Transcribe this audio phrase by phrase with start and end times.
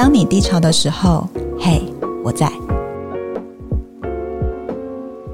[0.00, 1.82] 当你低潮的时候，嘿，
[2.24, 2.50] 我在。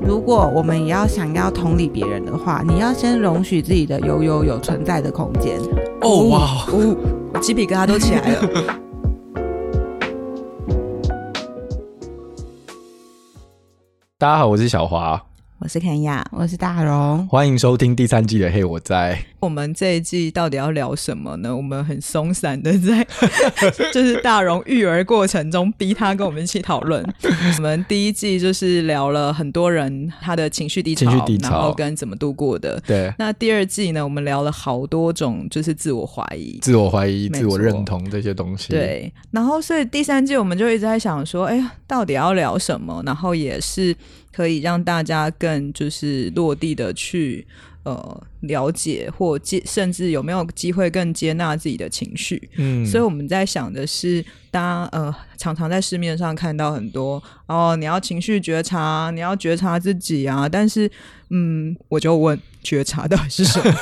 [0.00, 5.60] 如果我们也要想要同理别人的话，你要先容许自己的忧忧有存在的空间。
[6.00, 6.96] 哦哇，哦，
[7.32, 8.42] 我鸡皮疙瘩都起来了。
[14.18, 15.22] 大家好，我是小华。
[15.58, 19.14] 我是肯亚，我是大荣，欢迎收听第三季的《嘿我在》。
[19.40, 21.56] 我们这一季到底要聊什么呢？
[21.56, 23.02] 我们很松散的在，
[23.90, 27.02] 就是大荣育儿过程中逼他跟我们一起讨论。
[27.56, 32.78] 我们第一季就是聊了很多人他的情绪低潮，情绪低潮，然后跟怎么度过的。
[32.86, 33.10] 对。
[33.18, 38.68] 那第二季呢，我们聊了好多种，就是自我怀疑、自我怀疑、自我认同这些东西。
[38.68, 39.10] 对。
[39.30, 43.02] 然后，所以第三季我们就一直在想说，哎呀，到底要聊什么？
[43.06, 43.96] 然后也是。
[44.36, 47.46] 可以让大家更就是落地的去
[47.84, 52.50] 呃了解或接，甚至有没有机会更接纳自己的情绪。
[52.58, 60.46] 嗯，所以我们在想的是，大家呃常常在市面上看到很多哦，你要情绪觉察，你要觉察自己啊。
[60.46, 60.90] 但是
[61.30, 63.72] 嗯，我就问，觉 察到底是什么？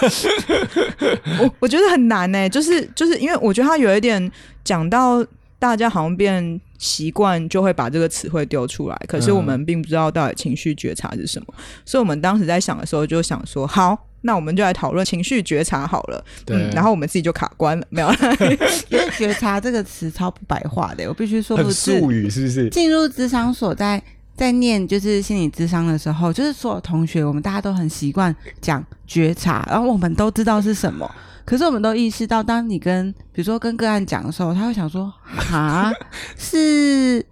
[1.42, 4.30] 我我觉得很难呢、欸，就是就是因为我觉得他有一点
[4.62, 5.26] 讲到。
[5.56, 9.02] 大家好像变习惯，就会把这个词汇丢出来。
[9.08, 16.22] 可是我们并不知道到底情绪觉察是什么，嗯、所以我们当时在想的时候，就想说：好，那我们就来讨论情绪觉察好了。
[16.44, 18.08] 对、嗯，然后我们自己就卡关了，没有。
[18.90, 22.68] 因为觉察这个词超不白话的，我必须说，很术语是不是？
[22.68, 24.02] 进入咨商所在
[24.36, 31.10] 在念就是心理智商的时候，就是所有同学，我们大家都很习惯讲觉察，然后我们都知道是什么。
[31.44, 35.12] 可是我们都意识到，当你跟比如说跟个案讲的时候，他会想说
[35.52, 35.92] ：“啊，
[36.38, 37.24] 是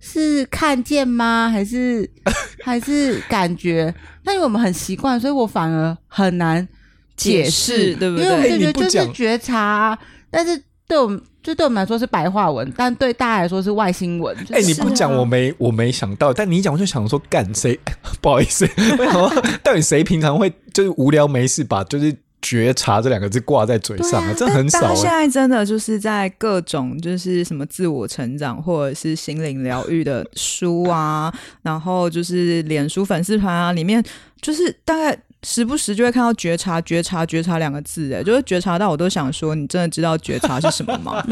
[0.00, 1.50] 是看见吗？
[1.52, 2.10] 还是
[2.64, 6.66] 还是感觉？”那因为我们很习惯，所以我反而很难
[7.14, 8.24] 解释，对不对？
[8.24, 9.98] 因为我们就觉得就是觉察，
[10.30, 14.36] 但是对我们就对我们来说是白话文，但对大家来说是外星文。
[14.36, 17.80] 哎、就是，欸，你不讲我没我没想到，但你讲我就想说，干谁？
[18.20, 19.32] 不好意思， 我想说
[19.62, 22.14] 到底谁平常会就是无聊没事把就是。
[22.40, 24.94] 觉察这两个字挂在嘴上啊，这很少。
[24.94, 34.02] 现在真的就是在各种就是什么自我成长或者是心灵疗愈的书啊，然后就是脸书粉丝团啊，里面
[34.40, 41.24] 就是大概时不时就会看到觉察、觉察、觉察两个字，哎，就是觉察到我都想说，你真的知道觉察是什么吗？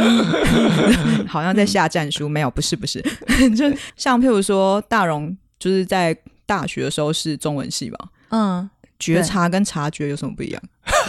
[1.27, 3.01] 好像在下战书，没有，不是，不是，
[3.57, 3.65] 就
[3.97, 7.99] 像譬如说大荣就是在大学的时候是中文系吧，
[8.31, 8.71] 嗯。
[8.99, 10.63] 觉察跟察觉有什么不一样？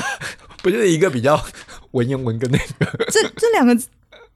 [0.62, 1.42] 不就是一个比较
[1.92, 3.74] 文言文跟那个这这两个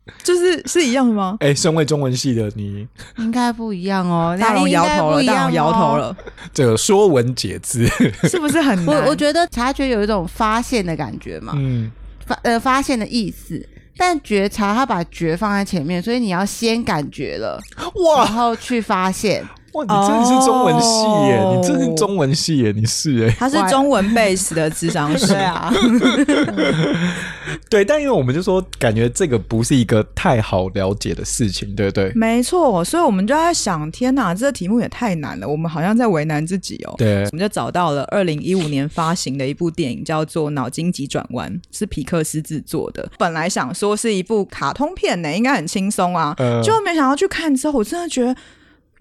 [0.24, 1.38] 就是是一样的吗？
[1.40, 4.36] 哎、欸，身为中文系的你应该不一样哦。
[4.42, 6.16] 大龙摇头了，大龙摇头了。
[6.54, 7.86] 这个说文解字
[8.24, 8.96] 是不是很难？
[8.96, 11.92] 我我觉得察觉有一种发现的感觉嘛，嗯，
[12.26, 13.66] 发呃发现的意思。
[13.98, 17.62] 但觉察他把觉放在前面，所以你要先感觉了，
[17.96, 19.46] 哇，然后去发现。
[19.74, 22.74] 哇，你真的是中文系耶！Oh, 你真的是中文系耶！
[22.76, 23.34] 你是耶？
[23.40, 25.72] 他是中文 base 的智商税啊。
[27.70, 32.12] 对，但因为我们就说，感觉这个不是一个太好了解的事情，对不对？
[32.16, 36.94] 没错，所以我们就在想，天哪，这个题目也太难了，我们好像在为难自己哦。
[36.98, 43.10] 对，我们就找到了二零一五年发行的一部电影，叫做《脑筋急转弯》，是皮克斯制作的。
[43.18, 48.36] 本来想说是一部卡通片呢，应该很轻松啊，呃，就没想到去看之后，我真的觉得。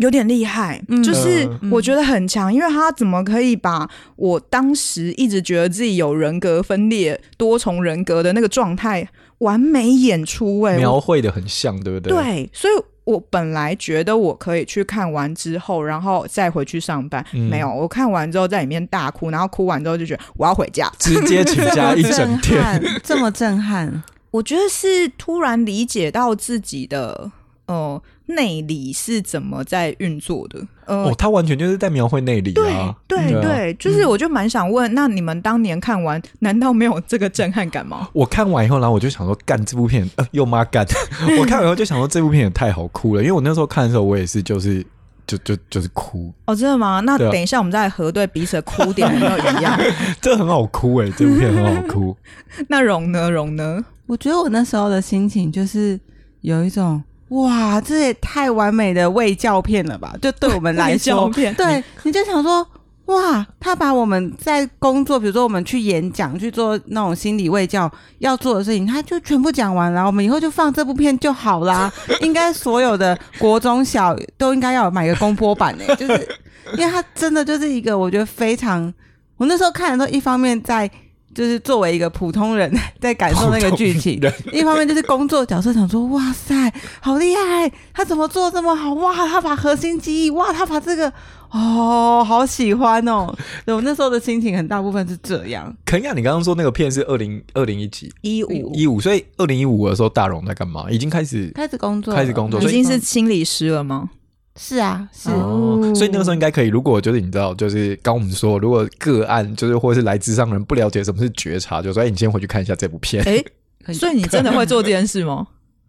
[0.01, 9.07] 有点厉害，就是我觉得很强，因为他怎么可以把我当时一直觉得自己有人格分裂、多重人格的那个状态
[9.39, 12.13] 完美演出，欸，哎，描绘的很像，对不对？
[12.13, 12.73] 对，所以
[13.05, 27.33] 我本来觉得我可以去看完之后，然后再回去上班，嗯、没有，我看完之后在里面大哭，然后哭完之后就觉得我要回家，直接请假一整天，这么震撼，我觉得是突然理解到自己的。
[27.71, 30.59] 哦，内里是怎么在运作的？
[30.87, 32.93] 呃、哦，他完全就是在描绘内里啊！
[33.07, 38.09] 对对对，就是我就蛮想问、嗯，那你们当年看完，难道没有这个震撼感吗？
[38.13, 40.85] 我看完以后，然后我就想说，干这部片，呃，又妈干！
[41.39, 44.85] 我看完以后就想说，这部片也太好哭了，因为我那时候看的时候，我也是就是
[45.29, 46.35] 就就就是哭。
[46.47, 46.99] 哦，真的吗？
[47.07, 49.79] 那等一下我们再核对彼此的哭点有没有一样？
[50.21, 52.17] 这很好哭哎、欸，这部片很好哭。
[52.67, 53.31] 那荣呢？
[53.31, 53.85] 荣呢？
[54.07, 56.01] 我觉得我那时候的心情就是
[56.41, 57.01] 有一种。
[57.31, 60.15] 哇，这也太完美的卫教片了吧？
[60.21, 62.67] 就对我们来说，对，你就想说，
[63.07, 70.05] 哇，他把我们在工作，比如说我们去演讲去做那种心理卫教要做的事情，他就全部讲完了。
[70.05, 71.93] 我们以后就放这部片就好啦。
[72.21, 76.29] 应该所有的国中小都应该要买个公播版诶，就是
[76.77, 78.93] 因为他真的就是一个我觉得非常，
[79.37, 80.91] 我那时候看的时候，一方面在
[81.35, 84.21] 就是作为一个普通人 在感受那个剧情，
[84.53, 88.95] 一方面就是工作角色想说，哇塞，好厉害，他怎么做这么好？
[88.95, 91.13] 哇，他把核心记忆，哇，他把这个。
[91.53, 93.27] 哦，好喜欢哦！
[93.67, 95.77] 我那时候的心情很大部分是这样。
[95.85, 100.89] 肯亚，你刚刚说那个片是二零二零一几一五一五，所以二零一五的时候，大荣在干嘛？
[100.89, 104.11] 已经开始开始工作，开始工作，已经是心理师了吗？
[104.57, 105.31] 是啊，是。
[105.31, 106.69] 哦，所以那个时候应该可以。
[106.69, 113.23] 如果就是你知道，就是刚我们说，如果个案就是或是来智商人不了解什么是觉察，就说哎，你先回去看一下这部片。
[113.25, 113.43] 哎，
[113.95, 115.47] 所以你真的会做这件事吗？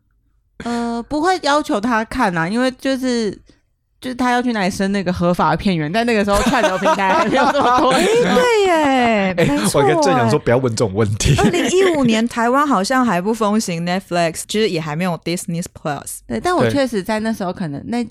[0.64, 3.38] 呃，不会要求他看啊，因为就是。
[4.02, 7.92] 就是他要去哪里生那个合法的片源，但那个时候串流平台还没有这么多。
[7.94, 9.80] 哎，对耶，欸、没错。
[9.80, 11.36] 我跟正阳说，不要问这种问题。
[11.38, 16.22] 二零一五年台湾好像还不风行 Netflix，其实也还没有 Disney Plus。
[16.26, 18.04] 对，但我确实在那时候可能那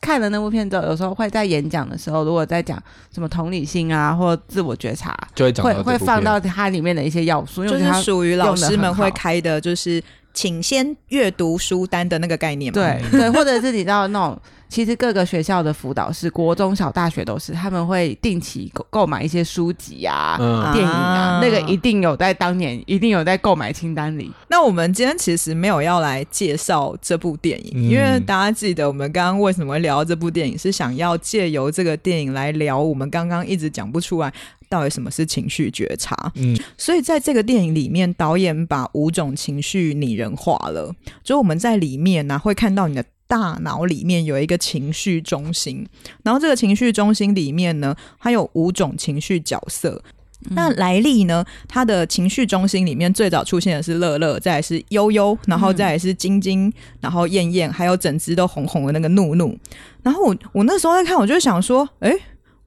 [0.00, 2.80] 看了那部片之后，有时候会在演讲的时候，如果在讲
[3.12, 10.02] 什么同理心啊，或自我觉察，就会讲会会放到它里面的一些要素，就是属于老师们会开的，就是
[10.32, 12.74] 请先阅读书单的那个概念嘛。
[12.74, 14.40] 对对，或者是你知道那种。
[14.68, 24.30] 其实各个学校的辅导师，国中小大学都是，他们会定期购购买一些书籍啊、嗯、电影啊，那个一定有在当年一定有在购买清单里。
[24.48, 34.32] 那我们今天其实没有要来介绍这部电影，嗯、因为大家记得我们刚刚为什么会聊这部电影，是想要借由这个电影来聊我们刚刚一直讲不出来
[34.68, 36.14] 到底什么是情绪觉察。
[36.34, 40.94] 嗯，所以在这个电影里面，导演把五种情绪拟人化了，
[41.24, 43.02] 就我们在里面呢、啊、会看到你的。
[43.28, 45.86] 大脑里面有一个情绪中心，
[46.24, 50.02] 然后这个情绪中心里面呢，它有五种情绪角色。
[50.50, 59.58] 嗯、那莱利呢，他的情绪中心里面最早出现的是乐乐，再来是悠悠，然后再来是晶晶，然后燕燕，还有整只都红红的那个怒怒。
[60.00, 62.16] 然后我我那时候在看，我就想说，哎，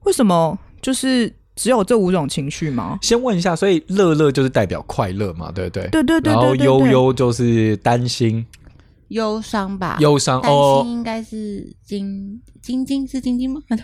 [0.04, 2.98] 为什么就是只有这五种情绪吗？
[3.00, 5.88] 先问一下，所以乐乐就是代表快乐嘛，对不对？
[5.88, 6.32] 对对对，对。
[6.34, 8.46] 然后悠悠就是担心。
[9.12, 13.60] 忧伤吧，忧伤哦，应该是晶晶晶是晶晶吗？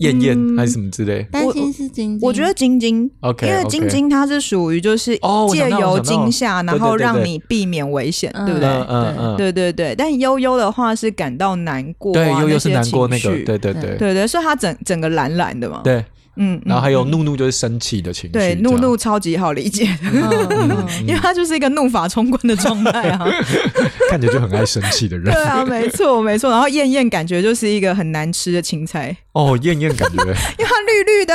[0.00, 1.22] 燕燕还是什么之类？
[1.30, 5.14] 担心是晶晶，我觉得晶晶，OK，因为晶晶它是属于就是
[5.52, 8.66] 借由惊吓，然后让你避免危险，对不对？
[8.66, 9.52] 嗯嗯，对。
[9.52, 9.94] 对对。
[9.94, 16.02] 但悠悠的话是感到难过，对，悠悠是难过那个，对对对，对对，所以它整整个蓝蓝的嘛，对。
[16.36, 23.26] 嗯，然后还有怒怒就是生气的情绪，对，怒怒超级好理解的， 因为他就是一个怒发冲冠的状态啊，
[24.08, 25.26] 看着就很爱生气的人。
[25.32, 26.50] 对啊，没错没错。
[26.50, 30.22] 然后燕燕感觉就是一个很难吃的青菜哦，燕燕感觉，
[30.58, 31.34] 因为它绿绿的，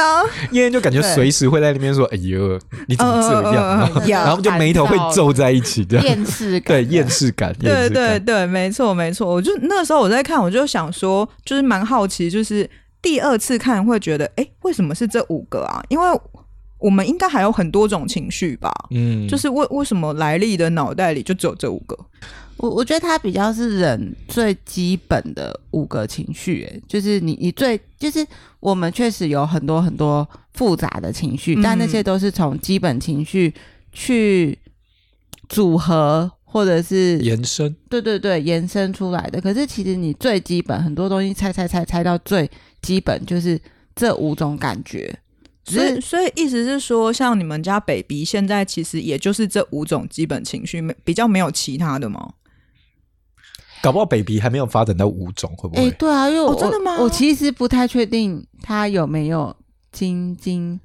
[0.52, 3.90] 燕燕就感觉随时会在那边说：“哎呦，你怎么这样？”
[4.26, 9.28] 然后就眉头会皱在一起，这样厌世感，对厌世感，对对对，没错没错。
[9.28, 12.68] 我就那时候我在看，我就想说，就是蛮好奇，就是。
[13.06, 15.80] 第二次看会觉得，哎，为什么是这五个啊？
[15.90, 16.06] 因为
[16.80, 18.72] 我们应该还有很多种情绪吧？
[18.90, 21.96] 嗯，就是为为什么莱利的脑袋里就只有这五个？
[22.58, 28.26] 我我觉得他比较是人最基本的五个情绪，哎，就是你你最就是
[28.60, 33.54] 我们确实有很多很多复杂的情绪，嗯、但那些都是从基本情绪
[33.92, 34.58] 去
[35.48, 39.40] 组合或者是延伸，对对对，延伸出来的。
[39.40, 42.50] 可是其实你最基本很多东西猜猜猜猜到最。
[42.86, 43.60] 基本就是
[43.96, 45.18] 这五种感觉，
[45.64, 52.34] 所以所以意思是说，像你们家 baby 现在其实也就是这五种基本情绪，没比较没有其他的吗？
[53.82, 55.88] 搞不好 baby 还没有发展到五种，会不会？
[55.88, 56.98] 哎，对啊，因为我、哦、真的吗？
[57.00, 59.56] 我其实不太确定他有没有
[59.92, 60.80] 晶晶。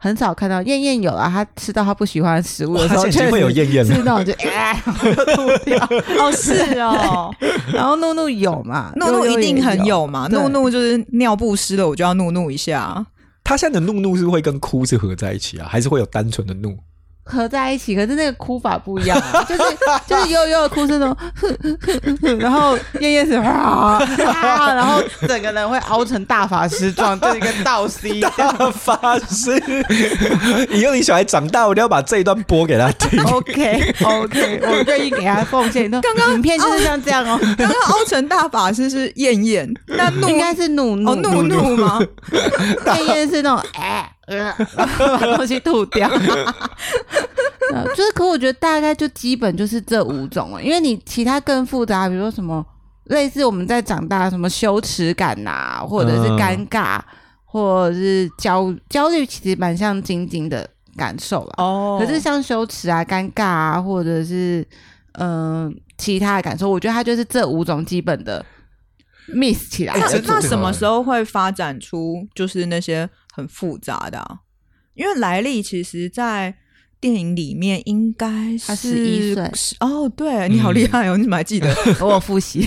[0.00, 5.76] 很少看到燕燕有啊，他吃到他不喜欢的食物的时候，确实会有燕燕吃到就哎，吐掉。
[6.22, 7.34] 哦，是哦。
[7.74, 8.92] 然后怒怒有嘛？
[8.96, 10.28] 怒怒一定很有嘛？
[10.30, 13.04] 怒怒就是尿不湿了，我就要怒怒一下。
[13.42, 16.76] 他现在的怒怒是会跟哭是合在一起啊，还是会有单纯的怒？
[17.28, 19.62] 合在一起，可是那个哭法不一样，啊，就是
[20.06, 28.20] 就是悠悠的哭是那种，然后燕燕是啊，然后整个人会凹成大法师状，就是一个倒 C。
[28.20, 29.60] 大法师，
[30.70, 33.22] 以后你小孩长大，我都要把这一段播给他听。
[33.24, 35.90] OK OK，我愿意给他奉献。
[35.90, 42.00] 刚刚影片就是像这样哦，刚刚凹成大法师是燕燕，那怒应该是怒怒哦怒怒吗？
[42.96, 44.10] 燕燕是那种哎。
[44.28, 46.08] 呃，把东西吐掉。
[47.94, 52.64] 就是，可我觉得大概就基本就是这五种了，因为你其他更复杂，比如说什么
[53.04, 56.98] 类似我们在长大什么羞耻感呐、啊，或者是尴尬，
[57.44, 60.66] 或者是焦焦虑，其实蛮像晶晶的
[60.96, 61.54] 感受了。
[61.58, 64.66] 哦，可是像羞耻啊、尴尬啊，或者是
[65.18, 68.42] 嗯、呃、其他的感受，我觉得它就是这五种基本的
[69.34, 69.94] miss 起来。
[69.94, 73.08] 那那什么时候会发展出就是那些？
[73.38, 74.40] 很复杂的、啊，
[74.94, 76.56] 因为莱利其实在
[77.00, 78.26] 电影里面应该
[78.58, 81.72] 是他11岁哦，对你好厉害哦，嗯、你怎么还记得？
[82.04, 82.66] 我有复习，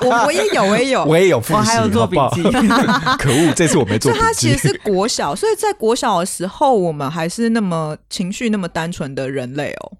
[0.00, 2.42] 我我也有，我也有，我也有复习，我还有做笔记。
[3.22, 4.12] 可恶，这次我没做。
[4.12, 9.92] 他其实是国小，所以在国小的时候，我们还是那么情绪那么单纯的人类哦。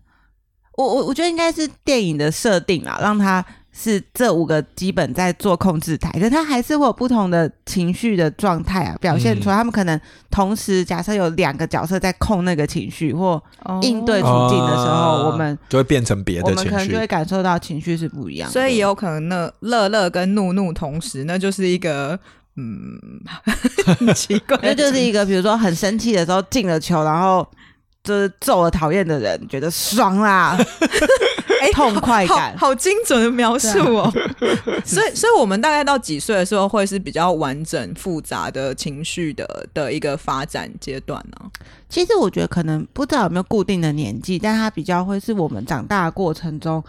[0.76, 3.46] 我我我觉得应该是电影的设定啊，让他。
[3.78, 9.56] 是这五个基本在做控制台，可是他还是会有不同的情绪的状态啊，表现出来。
[9.56, 13.40] 他们可能同时假设有两个角色在控那个情绪或
[13.82, 18.52] 应对处境的时候，哦、我们就会变成别的情绪，我们可能就会感受到情绪是不一样的。
[18.52, 22.18] 所以也有可能那乐乐跟怒怒同时，那就是一个
[22.56, 22.98] 嗯
[23.84, 27.46] 很 奇怪，那就是一个比如说很生气的时候进了球，然后
[28.02, 30.56] 就是揍了讨厌的人，觉得爽啦。
[31.60, 34.12] 哎，痛快感好，好精准的描述哦。
[34.84, 41.50] 所以，所以我们大概到几岁的时候，会是比较完整、复杂的情绪的的一个发展阶段呢？
[41.88, 46.82] 其实我觉得可能不知道有没有固定的年纪，但它比较会是我们长大的过程中，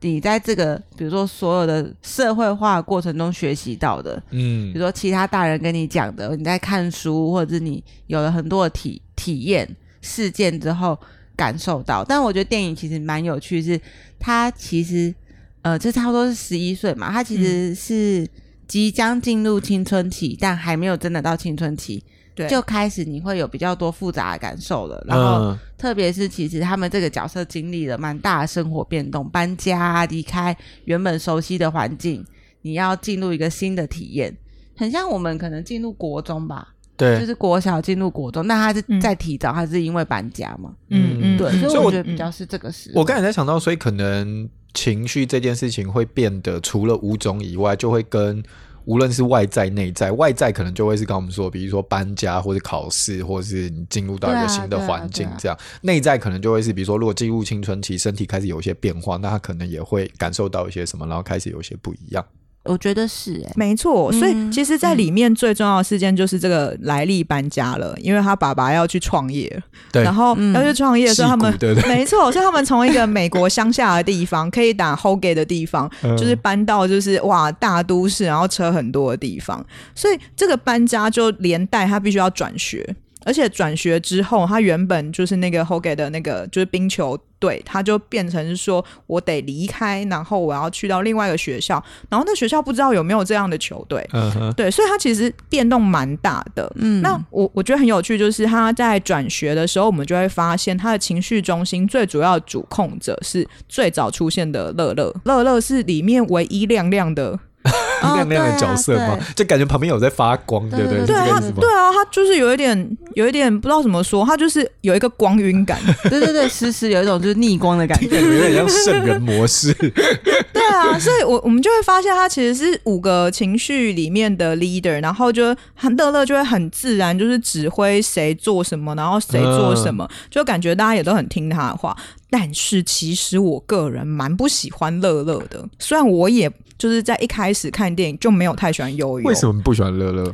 [0.00, 10.98] 你在这个比如说所有的社会化的过程中学习到的，嗯，比如说其他大人跟你讲的，你在看书，或者是你有了很多的体体验事件之后。
[11.36, 13.80] 感受到，但我觉得电影其实蛮有趣，是
[14.18, 15.14] 他其实
[15.62, 18.28] 呃，这差不多是十一岁嘛，他其实是
[18.66, 22.02] 即将进入青春期，但还没有真的到青春期，
[22.34, 25.04] 对，就开始你会有比较多复杂的感受了。
[25.06, 32.24] 然后，特别是其实他们这个角色经历了蛮大的生活变动，搬家、离开原本熟悉的环境，
[32.62, 34.36] 你要进入一个新的体验，
[34.76, 36.74] 很像我们可能进入国中吧。
[37.02, 40.72] 对，就是国小进入国中，那他是在提早，他、嗯、是因为搬家嘛？
[40.90, 42.92] 嗯嗯，对，所以我觉得比较是这个事。
[42.94, 48.40] 我刚才在想到，所以可能情绪这件事情会变得，除了五种以外，就会跟
[48.84, 55.58] 无论是外在、内在，外在可能就会是跟我们说，比如说搬家或者考试，或者是你进入到一个新的环境这样。
[55.80, 62.24] 内、啊啊啊、在可能就会是，比如说如果进入青春期，身体开始有一些变化，那他可能也会感受到一些什么，然后开始有一些不一样。
[62.64, 71.82] 我觉得是哎、欸，没错，所以其实，在里面最重要的事件就是这个莱利搬家了，因为他爸爸要去创业，对，然后要去创业的时候，他们对对？
[71.88, 79.64] 没错，所以他们从一个美国乡下的地方，可以打 Hoge 的地方，就是搬到就是哇大都市，然后车很多的地方，
[79.94, 82.94] 所以这个搬家就连带他必须要转学。
[83.24, 94.08] 而且转学之后，他原本就是那个 Hoge 的那个就是冰球队，他就变成是说我得离开，然后我要去到另外一个学校，然后那学校不知道有没有这样的球队，
[94.56, 96.70] 对，所以他其实变动蛮大的。
[96.76, 107.38] 嗯，那我我觉得很有趣，就是他在转学的时候，我们就会发现他的情绪中心最主要的主控者是最早出现的乐乐，乐乐是里面唯一亮亮的。
[108.02, 111.06] 亮亮的角色嘛，就感觉旁边有在发光，对不对？
[111.06, 115.78] 对啊，对啊，他就是有一点，有一点不知道怎么说，他就是有一个光晕感，
[116.10, 119.72] 对 对对，时时有一种就是逆光的感觉，有点像圣人模式。
[120.52, 131.96] 对啊，所以我我们就会发现，他其实是五个情绪里面的 leader，然后就很乐乐就会很自然，就是指挥谁做什么，然后谁做什么，就感觉大家也都很听他的话。
[132.32, 136.50] 但是其实我个人蛮不喜欢乐乐的，虽然我也。
[136.78, 139.24] 就是在一开始看电影就没有太喜欢悠悠。
[139.24, 140.24] 为什么不喜欢乐乐？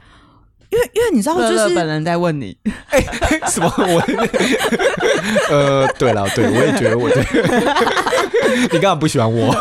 [0.70, 2.56] 因为因为你知道，就是乐乐本人在问你，
[2.88, 4.00] 哎、欸，什么我？
[5.54, 7.22] 呃，对了，对，我也觉得我对，
[8.72, 9.54] 你干嘛不喜欢我？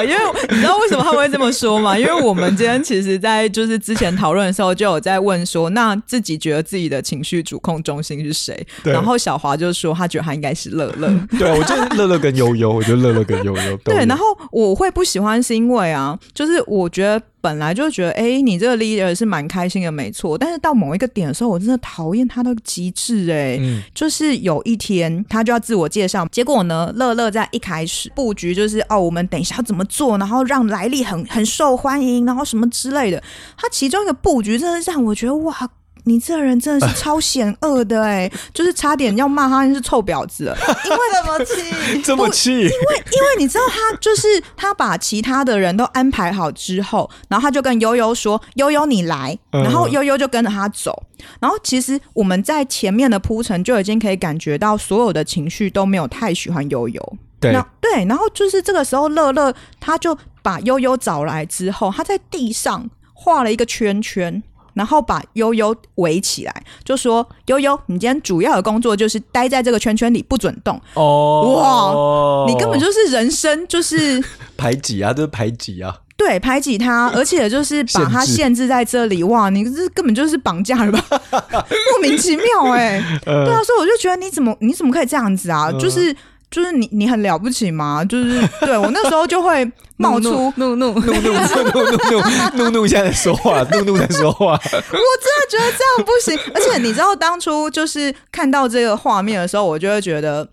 [0.00, 0.16] 好，因为
[0.48, 1.98] 你知道为什么他们会这么说吗？
[1.98, 8.66] 因为我们今天其实，在就是之前讨论的时候，就有在问说，那自己觉得自己的情绪主控中心是谁？
[8.84, 11.08] 然后小华就说，他觉得他应该是乐乐。
[11.38, 13.76] 对，我觉得乐乐跟悠悠，我觉得乐乐跟悠悠。
[13.84, 17.20] 对，然后我会不喜欢是因为啊，就是我觉得。
[17.40, 20.36] 本来就觉得，哎、欸，你这个 leader 是蛮开心的，没错。
[20.36, 33.22] 但是到某一个点的时候，我真的讨厌他的极致，哎、嗯，就是有一天他就要自我介绍，结果呢，乐乐在一开始布局就是，哦，我们等一下要怎么做，然后让来历很很受欢迎，然后什么之类的。
[33.56, 35.70] 他其中一个布局真的让我觉得，哇。
[36.04, 44.26] 你这人真的是 超险恶的哎、欸，就是差点要骂他是臭婊子了，因为怎么气，这么气，因为因为你知道他就是
[44.56, 51.02] 他把其他的人都安排好之后，然后他就跟悠悠说：“悠悠你来。”然后悠悠就跟着他走。
[51.38, 57.16] 然后其实我们在前面的铺陈就已经可以感觉到所有的情绪都没有太喜欢悠悠。
[57.38, 64.42] 对对，然后就是这个时候乐乐他就把悠悠找来之后，他在地上画了一个圈圈。
[64.74, 74.22] 然后把悠悠围起来，就说：“悠悠，你今天主要的工作就是待在这个圈圈里，不准动。”哦，哇，你根本就是人生就是
[74.56, 75.96] 排挤啊，就是排挤啊。
[76.16, 79.22] 对，排挤他，而且就是把他限制在这里。
[79.22, 81.02] 哇，你这根本就是绑架了吧？
[81.32, 83.20] 莫名其妙哎、欸。
[83.24, 85.70] 呃、对啊，所以我就觉得你怎么你怎么可以这样子啊？
[85.72, 86.14] 呃、就是
[86.50, 88.04] 就是你你很了不起吗？
[88.04, 89.64] 就是对我那时候就会
[89.96, 94.52] 冒出 怒怒怒怒怒怒怒怒怒现在说话，怒怒在说话。
[94.52, 96.52] 我真的觉得这样不行。
[96.54, 100.48] 而且你知道当初就是看到这个画面的时候，我就会觉得。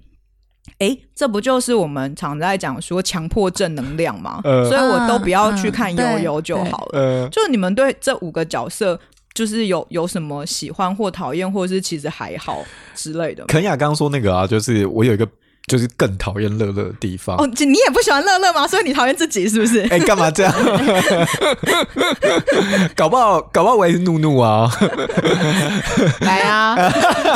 [0.79, 4.41] 哎，这不就是我们常在讲说强迫正能量吗？
[4.43, 6.99] 呃、所以我都不要去看悠悠就好了。
[6.99, 8.99] 呃、就你们对这五个角色，
[9.33, 12.63] 就是有有什么喜欢或讨厌，或者是其实还好
[12.93, 13.43] 之类的？
[13.47, 15.27] 肯亚刚刚说那个啊，就是我有一个。
[15.67, 18.65] 就是更讨厌乐乐的地方哦，你也不喜欢乐乐吗？
[18.65, 19.81] 所以你讨厌自己是不是？
[19.89, 20.53] 哎、欸，干嘛这样？
[22.95, 24.71] 搞不好，搞不好我也是怒怒啊！
[26.21, 26.89] 来啊，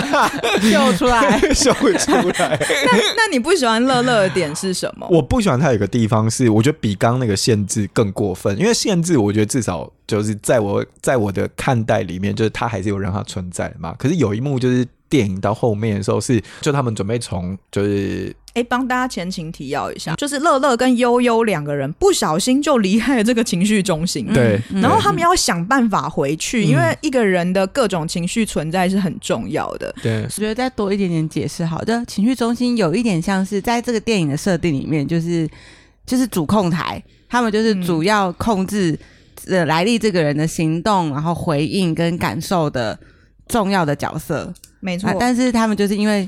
[0.64, 2.58] 秀出来，秀出来。
[2.86, 5.06] 那那你不喜欢乐乐的点是什么？
[5.12, 8.58] 我不喜欢他有个地方是，我觉得比刚那个限制更过分。
[8.58, 13.94] 因为限制，我觉得至少就是在我在我的看待里面，就是他还是有让他存在嘛。
[14.00, 14.88] 可是有一幕就是。
[15.12, 29.94] 电影到后面的时候是，就他们准备从就是，哎，帮大家前情提要一下，就是乐乐跟悠悠两个人不小心就离开了这个情绪中心，对，然后他们要想办法回去，因为一个人的各种情绪存在是很重要的。
[30.02, 35.46] 对，我觉得再多一点点解释，好的，情绪中心有一点像是在这个电影的设定里面，就是
[36.06, 38.98] 就是主控台，他们就是主要控制
[39.48, 42.98] 呃莱莉这个人的行动，然后回应跟感受的
[43.50, 44.54] 重要的角色。
[44.82, 46.28] 没错、啊，但是他们就是因为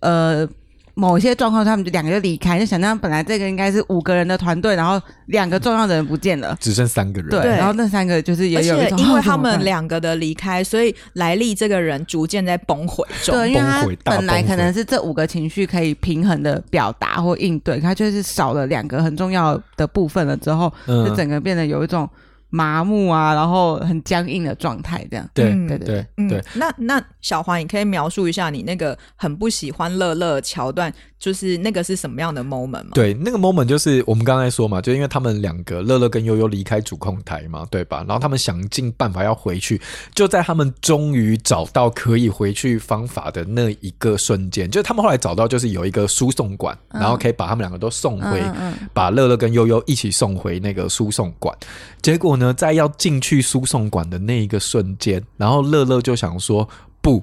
[0.00, 0.48] 呃
[0.94, 7.30] 某些状况，他们就两个就离开，就想象本来这个应该是五个人的团队，然后两个重要的人不见了，只剩三个人。
[7.30, 13.34] 对，然后那三个就是也有一种，因为他们两个的离开，所以莱利这个人逐渐在崩毁中。
[13.34, 22.08] 对，因为他本来可能是这五个情绪可以平衡的表达或应对，他就是少了两个很重要的部分了之后，嗯、就整个变得有一种。
[22.54, 25.26] 麻木啊，然后很僵硬的状态，这样。
[25.32, 26.44] 对对对对。
[26.54, 32.90] 那那小华，你可以描述一下你那个很不喜欢乐乐桥段，就是那个是什么样的 moment 吗？
[32.92, 38.04] 对，那个 moment 就是我们刚才说嘛，就因为他们两个乐乐跟悠悠离开主控台嘛，对吧？
[38.06, 39.80] 然后他们想尽办法要回去，
[40.14, 51.56] 就在他们终于找到可以回去方法的那一个瞬间，就是他们后来找到就是有一个输送管，嗯、然后可以把他们两个都送回，嗯嗯嗯把乐乐跟悠悠一起送回那个输送管，
[52.02, 52.41] 结果呢？
[52.50, 56.66] 在要进去输送管的那一个瞬间，然后乐乐就想说
[57.02, 57.22] ：“不，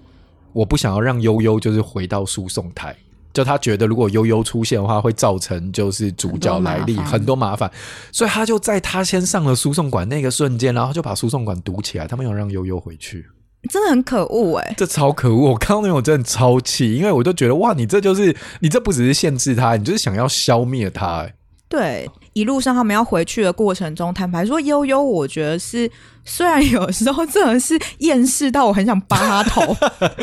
[0.53, 2.95] 我不想要让悠悠就是回到输送台。
[3.31, 7.71] 就他觉得，如果悠悠出现的话，会造成就是主角来历很多麻烦，
[8.11, 12.07] 所以他就在他先上了输送管那个瞬间，然后就把输送管堵起来。
[12.07, 13.25] 他没有让悠悠回去，
[13.69, 14.73] 真的很可恶哎！
[14.75, 15.51] 这超可恶！
[15.51, 21.35] 我看到那种真的超气，因为我就觉得哇，你这就是你这不只是限制他，你就是想要消灭他哎。”
[21.69, 25.89] 对，一路上他们要回去的过程中，坦白说，悠悠，我觉得是
[26.25, 29.61] 虽然有时候真的是厌世到我很想扒他头，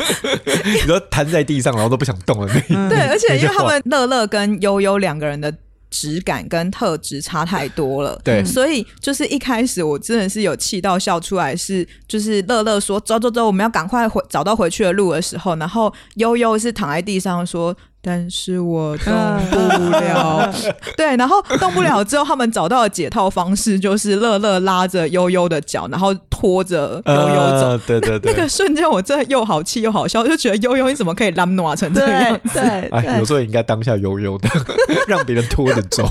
[0.65, 5.53] 你说瘫在地上，然后都不想动了那一、嗯、对，而且因为他们乐乐跟悠悠两个人的
[5.89, 17.73] 质感跟特质差太多了，对，所以就是一开始我真的是有气到笑出来，是就是乐乐说走走走，我们要赶快回找到回去的路的时候，然后悠悠是躺在地上说。
[18.07, 19.13] 但是我动
[19.51, 20.49] 不了，
[20.95, 27.67] 对，然后动不了之后，他们找到的解套方式就是乐乐拉着悠悠的脚，然后拖着悠悠走。
[27.67, 32.61] 呃、对对对， 那个瞬间我真的又好气又好笑，就觉得悠悠你怎么可以拉暖成这个样子？
[32.61, 34.47] 对，对哎，有时候也应该当下悠悠的，
[35.05, 36.09] 让别人拖着走。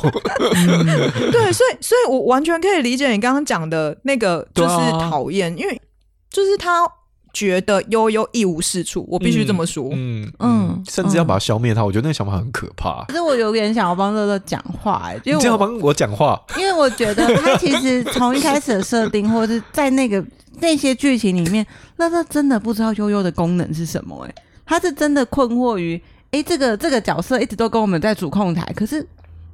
[0.67, 0.85] 嗯、
[1.33, 4.77] 对，所以，所以我完全可以理解你刚刚讲的那个，就是
[5.09, 5.81] 讨厌，啊、因为
[6.31, 6.87] 就是他。
[7.37, 9.91] 觉得悠悠一无是处，我必须这么说。
[9.93, 13.05] 嗯嗯，嗯甚至要把它消灭他，嗯、我觉得那个想法很可怕。
[13.09, 20.25] 可是我有点想要帮乐乐讲话、欸，哎，你这样帮我讲话，因为我觉得他其实从一开始的设定，或者是在那个
[20.61, 21.67] 那些剧情里面，
[21.99, 29.07] 乐乐真的不知道悠悠的功能是什么、欸，哎，他是真的困惑于，哎、欸，这个这个角色一直都跟我们在主控台，可是。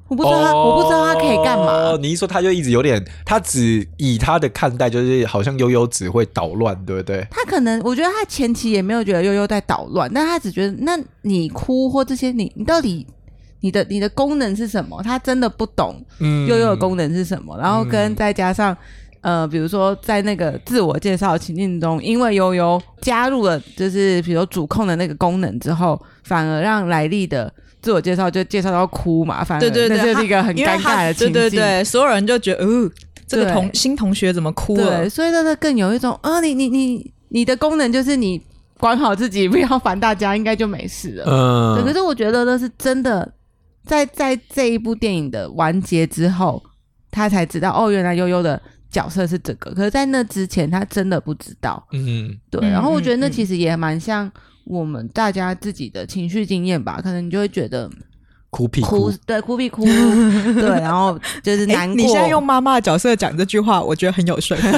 [0.09, 1.97] 我不知道他，哦、我不知道他可以干嘛。
[1.99, 7.25] 你一说，他就一直有点，他只以他的看待，就是好像悠悠只会捣乱，对不对？
[7.31, 13.07] 他可能，我觉得他前期也没有觉得悠悠在捣乱，但他只觉得，那你哭或这些，你你到底
[13.61, 15.01] 你的你的功能是什么？
[15.01, 17.55] 他真的不懂悠悠的功能是什么。
[17.57, 18.77] 嗯、然后跟再加上，
[19.23, 27.51] 呃，比如说在那个自我介绍情境中，因为悠悠加入了，就是比如主控的那个功能之后，反而让莱莉的。
[27.81, 31.33] 自我介绍就介绍到哭嘛，反正对对对，这是一个很尴尬的情境。
[31.33, 32.89] 对对对，所有人就觉得，哦，
[33.27, 34.99] 这个同新同学怎么哭了？
[34.99, 38.41] 对，所以那个更有一种，啊，你你你你的功能就是你
[38.79, 41.25] 管好自己，不要烦大家，应该就没事了。
[41.27, 41.83] 嗯。
[41.85, 43.29] 可是我觉得那是真的，
[43.85, 46.63] 在在这一部电影的完结之后，
[47.11, 48.61] 他才知道哦，原来悠悠的
[48.93, 49.73] 角色是这个。
[49.73, 51.85] 可是，在那之前，他真的不知道。
[51.91, 52.61] 嗯，对。
[52.69, 54.31] 然后，我觉得那其实也蛮像
[54.63, 57.01] 我们大家自己的情绪经验吧。
[57.01, 57.89] 可能你就会觉得。
[58.53, 59.83] 哭屁哭，对，哭屁哭，
[60.53, 61.95] 对，然后就是难过。
[61.95, 64.77] 你现在用妈妈的角色讲这句话，我觉得很有说服力。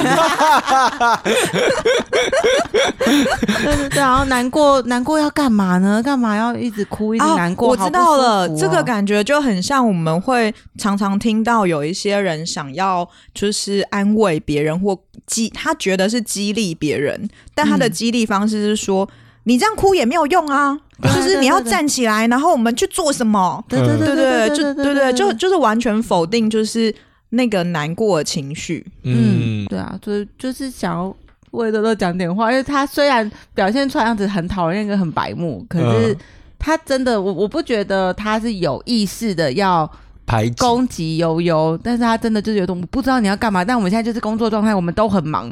[3.62, 6.02] 对然后难过，难过要干嘛呢？
[6.02, 7.68] 干嘛要一直哭，一直难过？
[7.68, 19.04] 我知道了，哦、这个感觉就很像我们会常常听到有一些人想要就是安慰别人或激，他觉得是激励别人，但他的激励方式是说。
[19.04, 19.16] 嗯
[19.48, 23.64] 你这样哭也没有用啊，就是你要站起来，然后我们去做什么？
[23.68, 26.92] 对对对对对，就对对，就就是完全否定，就是
[27.30, 28.84] 那个难过的情绪。
[29.04, 31.16] 嗯，对啊，就是就是想要
[31.52, 36.16] 为乐乐讲点话，因为他虽然表现出来样子很讨厌，跟很白目，可是
[36.58, 39.88] 他真的，我我不觉得他是有意识的要
[40.26, 43.64] 排攻击悠悠，但是他真的就是有种不知道你要干嘛。
[43.64, 45.48] 但我们现在就是工作状态，我们都很忙，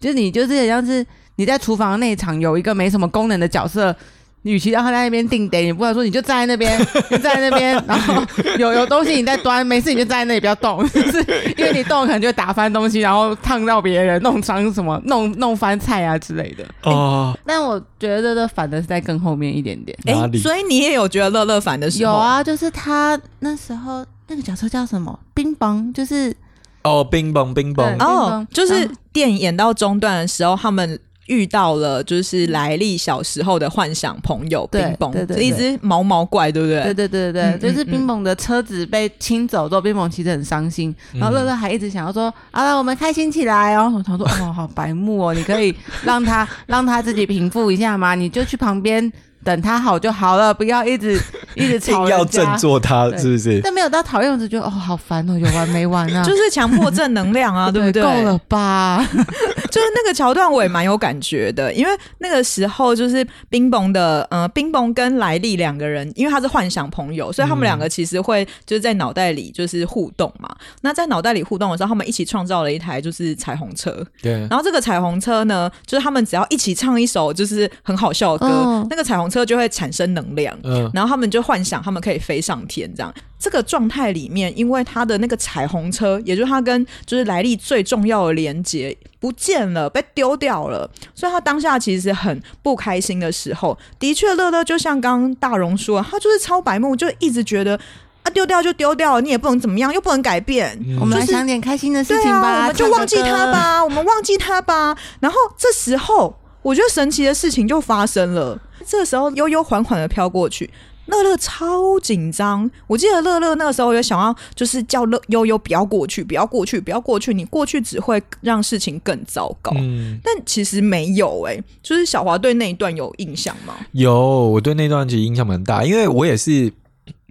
[0.00, 1.06] 就是你就是好像是。
[1.38, 3.94] 你在厨房内场有一个没什么功能的角色，
[4.40, 6.78] 与其让他在那边定点，你不能说你就站在那边，
[7.10, 8.24] 就站在那边，然后
[8.58, 11.22] 有有东西你在端，没事你就站在那里不要动，就是
[11.58, 16.64] 因为你动可能就会打翻东西，然后烫到别人，弄伤什么，弄弄翻菜啊之类的。
[16.84, 19.94] 哦、欸，但我觉得乐乐烦的是在更后面一点点。
[20.06, 22.12] 哎、欸，所以你也有觉得乐乐反的时候？
[22.14, 25.20] 有啊，就是他那时候那个角色叫什么？
[25.34, 26.34] 冰棒，就是
[26.82, 30.98] 哦，冰棒，冰棒，哦，就是电影演到中段的时候，他们。
[31.28, 36.80] 遇到了就是莱利小时候的幻想朋友冰崩，这一只毛毛怪，对不对？
[36.84, 45.74] 对对对对，嗯、就是冰崩的车子被清走之后，冰崩其实很伤心，嗯、然后乐乐还一直想要说：“好了，我们开心起来哦。”他说：“哦，好白目哦，你可以
[46.04, 48.14] 让他让他自己平复一下吗？
[48.14, 49.12] 你就去旁边。”
[49.46, 51.16] 等他好就好了，不要一直
[51.54, 52.08] 一直吵。
[52.08, 53.60] 要振作他，是不是？
[53.62, 56.22] 但没有到讨厌，我就觉得哦，好烦哦，有完没完啊？
[56.26, 58.02] 就是强迫正能量啊， 对不对？
[58.02, 59.06] 够了吧？
[59.12, 70.48] 就是那个桥段，我也蛮有感觉的，因为那个时候就是冰崩的，呃，冰崩跟莱莉两个人，因为他是幻想朋友，所以他们两个其实会就是在脑袋里就是互动嘛。
[70.50, 74.04] 嗯、那在脑袋里互动的时候，他们一起创造了一台就是彩虹车。
[74.20, 74.32] 对。
[74.50, 79.35] 然后这个彩虹车呢，就是他们只要一起唱一首就是很好笑的歌，哦、那个彩虹车。
[79.36, 83.12] 车就会产生能量，嗯，然后他们就幻想他们可以飞上天，这样。
[83.38, 97.78] 这个状态里面，因为他的那个彩虹车，也就是他跟就是来历最重要的连接不见了，被丢掉了，所以他当下其实很不开心的时候，的确乐乐就像刚刚大荣说，他就是超白目，就一直觉得
[98.22, 106.34] 啊丢掉就丢掉了，你也不能怎么样，又不能改变，嗯、我们来想点开心的事情吧，啊、我们就忘记他吧，我们忘记他吧，然后这时候
[106.66, 108.60] 我觉得神奇的事情就发生了。
[108.84, 110.68] 这个时候，悠悠缓缓的飘过去，
[111.06, 112.68] 乐乐超紧张。
[112.88, 117.32] 我记得乐乐那个时候有想要，就是叫乐悠悠不要过去，不要过去，不要过去。
[117.32, 119.70] 你过去只会让事情更糟糕。
[119.76, 123.76] 嗯，但其实没有哎、欸，就是小华对那一段有印象吗？
[123.92, 124.12] 有，
[124.48, 126.72] 我对那段其实印象蛮大，因为我也是。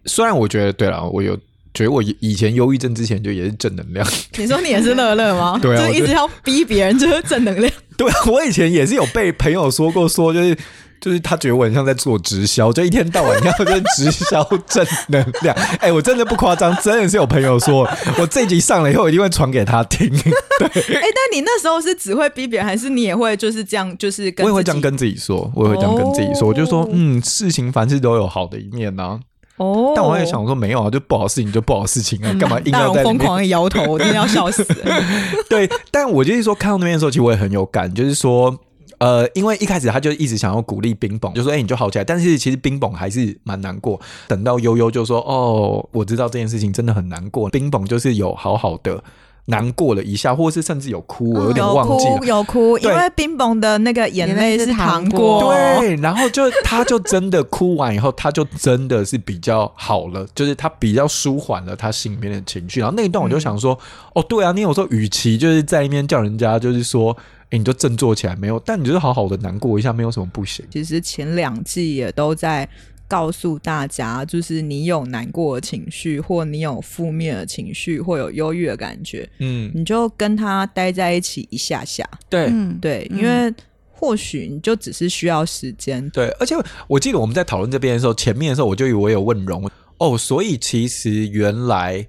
[0.08, 1.36] 虽然我觉得，对了，我有
[1.76, 4.08] 觉得我以前忧郁症之前就也是正能量。
[4.38, 5.60] 你说你也是乐乐吗？
[5.62, 7.72] 对啊，就一直要逼别人就是正能量。
[7.96, 10.58] 对啊，我以前也是有被朋友说过，说就是。
[11.02, 15.56] 就是他觉得我很像在做直销，就一天到晚要跟直销正能量。
[15.78, 20.10] 哎、欸，我真的不夸张，真的是有朋友说我这一集上了以后，一定会传给他听。
[20.10, 29.20] 对，哎、欸，但你那时候是只会逼别人，还是你也会就是这样，就是跟我也会这样跟自己说，我也会这样跟自己说，哦、我就说，嗯，事情凡事都有好的一面呐、啊。
[29.58, 33.84] 哦，但我也想说，没有啊，就不好事情就不好事情啊，干、嗯、嘛硬要在疯狂的摇头？
[33.84, 34.66] 我真的要笑死。
[35.50, 38.58] 对，但我就是说，看到那边的时候，其实我也很有感，就是说。
[38.98, 44.00] 呃，因为一开始他就一直想要鼓励冰崩，就说：“哎、欸，你就好起来。”但是其实冰崩还是蛮难过。
[44.26, 49.04] 等到悠悠就说：“哦，我知道这件事情真的很难过。”冰崩就是有好好的
[49.46, 52.12] 难过了一下，或是甚至有哭，我有点忘记了。
[52.12, 55.54] 有哭，有哭，因为冰崩的那个眼泪是糖果。
[55.80, 62.80] 对，然后就他就真的哭完以后，他就真的是比较好了， 就是他比较舒缓了他心里面的情绪。
[62.80, 63.74] 然后那一段我就想说
[64.16, 67.16] ：“嗯、哦，对啊，你有时候与其就是在一边叫人家就是说。”
[67.52, 68.60] 欸、你就振作起来没有？
[68.66, 70.66] 但你就是好好的难过一下，没有什么不行。
[70.72, 72.68] 其实前两季也都在
[73.08, 82.08] 告诉大家，就是你有难过的情绪，或你有负面的情绪，或有忧郁的感觉，嗯，你就跟他待在一起一下下。
[82.30, 83.54] 对，嗯、对，因为
[83.92, 86.10] 或许你就只是需要时间。
[86.10, 86.56] 对，而且
[86.88, 92.06] 我记得我们在讨论这边的时候，前面的时候我就以为我有问荣哦，所以其实原来。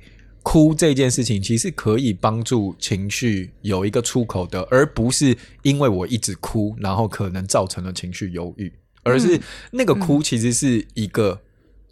[0.49, 8.73] 哭这件事情其实可以帮助情绪有一个出口的，而不是因为我一直哭，然后可能造成了情绪忧郁，
[9.07, 9.41] 而是
[9.71, 11.41] 那个哭其实是一个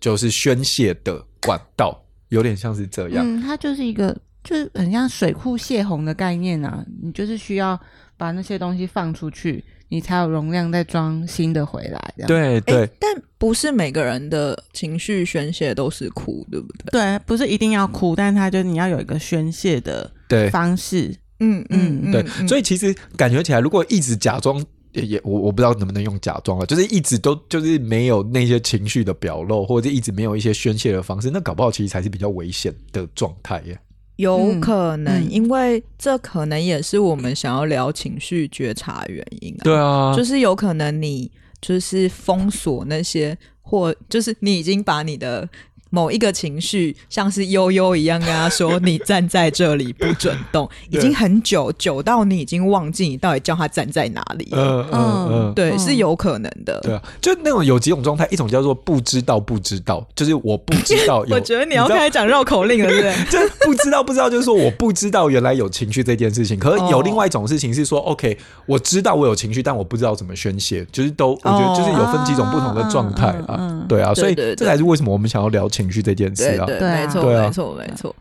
[0.01, 3.25] 就是宣泄的管道，有点像是这样。
[3.27, 7.81] 嗯，它就是一个就是很像水库泄洪的概念啊，你就是需要
[8.17, 9.65] 把那些东西放出去。
[9.91, 12.91] 你才有容量再装新的回来，对对、欸。
[12.99, 16.91] 但不是每个人的情绪宣泄都是哭，对不对？
[16.91, 20.11] 对，不是一定要哭，但是他就你要有一个宣泄的
[20.51, 21.15] 方式。
[21.39, 22.49] 嗯嗯，嗯，对。
[22.49, 24.61] 所以其实感觉起来，如果一直假装，
[25.03, 33.79] 也我我不知道能不能用假装了，就是一直都就是没有那些情绪的表露，或者一直没有一些宣泄的方式，那搞不好其实才是比较危险的状态耶。
[34.17, 39.63] 有可能、嗯，因为这可能也是我们想要聊情绪觉察原因啊。
[39.65, 41.31] 对啊，就是有可能你
[41.61, 45.49] 就是封锁那些，或就是你已经把你的。
[45.95, 54.49] 某一个情绪像是悠悠一样，跟他说：“你站在这里不准动。”已经很久，久到你已经忘记你到底叫他站在哪里。
[54.51, 56.81] 嗯嗯嗯，对，是有可能的。
[56.83, 61.25] 对啊，就那种有几种状态，一种叫做不知道不知道，就是我不知道。
[61.31, 63.15] 我觉得你要开始讲绕口令了，对不对？
[63.31, 66.59] 就不知道不知道，就是说我不知道原来有情绪这件事情。
[66.59, 70.85] 可是有另外一种事情是说，OK，我知道我有情绪，但我不知道怎么宣泄。
[70.91, 73.85] 就是都，我觉得就是有分几种不同的状态啊。
[73.89, 76.67] 对啊，所以这才是为什么我们想要聊情绪这件事啊。
[76.67, 78.15] 对，没错，没错，没错。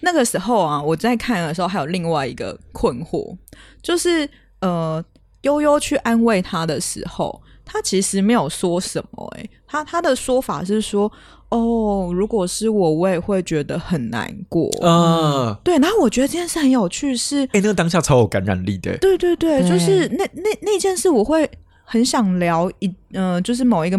[0.00, 3.36] 那个时候啊，我在看的时候，还有另外一个困惑，
[3.82, 4.28] 就是
[4.60, 5.02] 呃，
[5.42, 9.40] 悠悠去安慰他的时候，他其实没有说什么、欸。
[9.40, 11.10] 哎，他他的说法是说，
[11.50, 14.68] 哦，如果是我，我也会觉得很难过。
[14.82, 15.78] 嗯，对。
[15.78, 18.96] 然后我觉得这件事很有趣是，是哎，那个当下超有感染力的。
[18.98, 21.48] 对对对，就是那那那件事，我会
[21.84, 23.96] 很想聊一，嗯、呃，就是某一个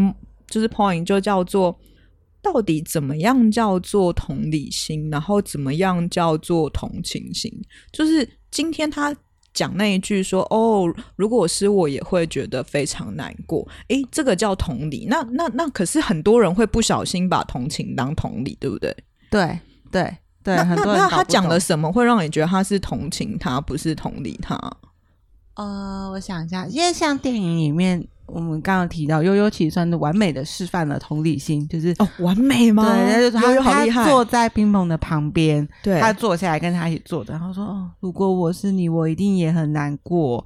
[0.48, 1.74] 就是 point 就叫做。
[2.42, 5.10] 到底怎么样叫做同理心？
[5.10, 7.52] 然后怎么样叫做同情心？
[7.92, 9.16] 就是今天他
[9.54, 15.08] 讲那一句说：“哦，如果是我，也会觉得非常难过。”诶，这个叫同理。
[15.10, 18.96] 那那那可是很多人会不小心把同情当同理，对不对？
[19.30, 19.60] 对
[19.92, 20.56] 对对。
[20.56, 24.56] 那那那他讲了什么会让你觉得他是同情他，不是同理他？
[25.56, 28.08] 呃，我想一下，因为像电影里面。
[28.28, 32.84] 我们刚刚提到悠悠其实算是完美的示范了同理心，就是哦，完美吗？
[32.84, 40.46] 对，他就他悠悠好厉害，他坐在冰鹏的旁边，对，他坐下来跟他一起坐的，然后说：“哦，如果我是你，我一定也很难过。”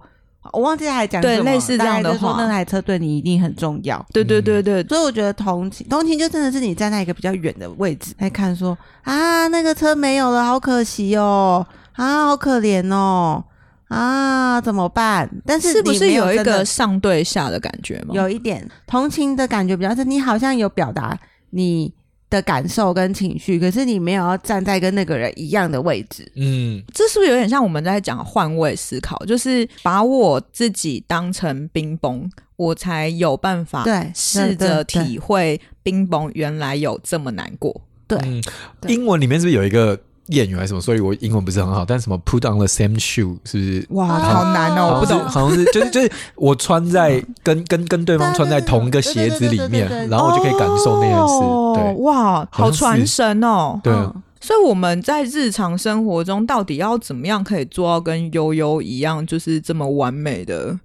[0.53, 4.03] 我忘记他还讲什么，对，类似这样的话，那台车对你一定很重要。
[4.11, 11.63] 对对对对，所以我觉得同情同情就真的是你站在一个比较远的位置来看，说啊，那个车没有了，好可惜哦，
[11.93, 13.43] 啊，好可怜哦。
[13.91, 15.29] 啊，怎么办？
[15.45, 18.15] 但是是不是有一个上对下的感觉吗？
[18.15, 21.93] 有一点同情的感觉，比较是你好像有表达你
[22.29, 26.25] 的感受跟情绪，可是你没有要站在跟那个人一样的位置。
[26.35, 29.17] 嗯，这是不是有点像我们在讲换位思考？
[29.25, 37.81] 就是把我自己当成冰崩，我才有办法对试着体会冰崩原来有这么难过。
[38.07, 38.41] 对，嗯，
[38.87, 39.99] 英文里面是不是有一个？
[40.31, 41.85] 谚语还是什么，所以我英文不是很好。
[41.85, 43.87] 但什么 put on the same shoe 是不是？
[43.89, 45.19] 哇，好难哦，我不懂。
[45.27, 51.93] 好像是就是就是我穿在跟跟跟对方穿在同一个鞋子里面，然后我就可以感受那件事。
[51.93, 53.79] 对，哇，好传神哦。
[53.83, 53.93] 对，
[54.39, 60.79] 所以我们在日常生活中到底要怎么样可以做到跟悠悠一样，就是这么完美的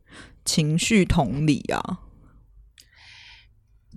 [0.45, 1.99] 情绪同理啊？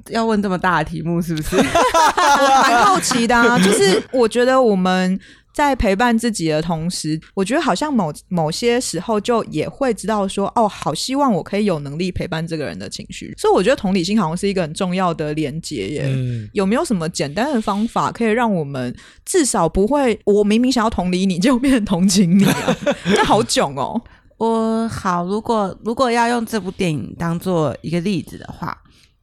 [0.09, 1.55] 要问这么大的题目是不是？
[1.59, 5.19] 我蛮好奇的啊，就是我觉得我们。
[5.51, 13.33] 在陪伴自己的同时，我觉得好像某某些时候就也会知道说，哦，好希望我可以有能力陪伴这个人的情绪。
[13.37, 16.03] 所以我觉得同理心好像是一个很重要的连接耶。
[16.05, 22.77] 嗯，有没有什么简单的方法可以让我们至少不会，我明明想要同理你，就变成同情你啊？
[23.13, 24.01] 这好囧哦。
[24.37, 28.77] 我好，如果如果要用这部电影当做一个例子的话，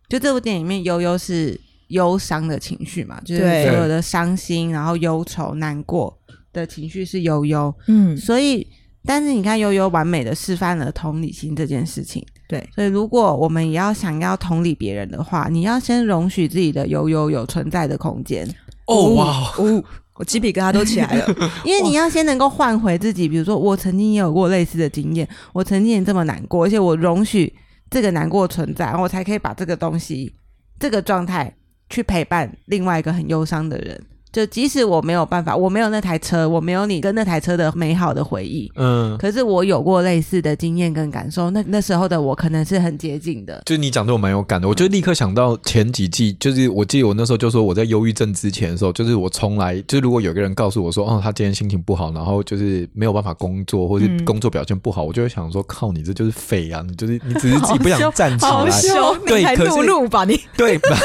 [0.08, 1.58] 就这部电影里面悠悠是。
[1.88, 6.16] 忧伤的情绪嘛，就是所有的伤心，然后忧愁、难过
[6.52, 7.72] 的情绪是悠悠。
[7.86, 8.66] 嗯，所以，
[9.04, 12.24] 但是你看，悠悠完美的示范了同理心这件事情。
[12.48, 18.48] 对，所以如果我们也要想要同理别人的话，你要先容许自己的悠悠有存在的空间。
[18.86, 19.82] 哦哇，哦，
[20.14, 21.26] 我鸡皮疙瘩都起来了，
[21.64, 23.28] 因为你要先能够换回自己。
[23.28, 27.52] 比如说，我曾经也有过类似的经验，我曾经也这么难过，而且我容许
[27.90, 30.34] 这个难过存在，然后我才可以把这个东西、
[30.78, 31.52] 这个状态。
[31.88, 34.00] 去陪伴另外一个很忧伤的人。
[34.32, 41.48] 就即使我没有办法，我没有那台车，我没有你跟那台车的美好的回忆，嗯，可是我有过类似的经验跟感受。
[41.50, 43.62] 那那时候的我可能是很接近的。
[43.64, 56.84] 就你讲的我蛮有感的，我就立刻想到前几季，就是我记得我那时候就说我在忧郁症之前的时候，就是我从来就如果有个人告诉我说，哦，他今天心情不好，然后就是没有办法工作，或是工作表现不好，嗯，我就会想说，靠，你这就是废啊！
[56.86, 60.38] 你就是你只是自己不想站起来，好凶，对，你还怒怒吧你？
[60.56, 60.96] 对吧？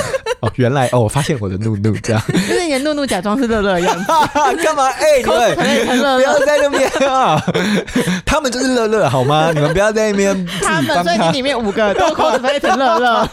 [0.42, 4.06] 哦，原来哦，我发现我的怒怒这样， 就是演怒怒假装是乐乐的样子，
[4.64, 4.88] 干嘛？
[4.90, 7.40] 哎、 欸， 你们不要在那边啊！
[8.26, 9.52] 他们就是乐乐好吗？
[9.54, 10.46] 你们不要在那边。
[10.62, 13.30] 他们最近里面五个都 cosplay 成乐乐，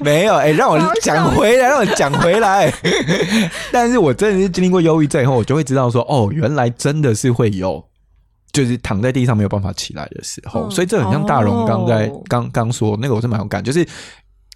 [0.00, 2.70] 没有哎、欸，让我讲回来，让我讲回来。
[3.72, 7.82] 但是我真的是经历过忧郁症以后，我就会知道说，哦，原来真的是会有。
[8.52, 13.84] 就是躺在地上没有办法起来的时候，嗯、所以这很像大荣刚在刚刚、哦、说那个，我是蛮有感，就是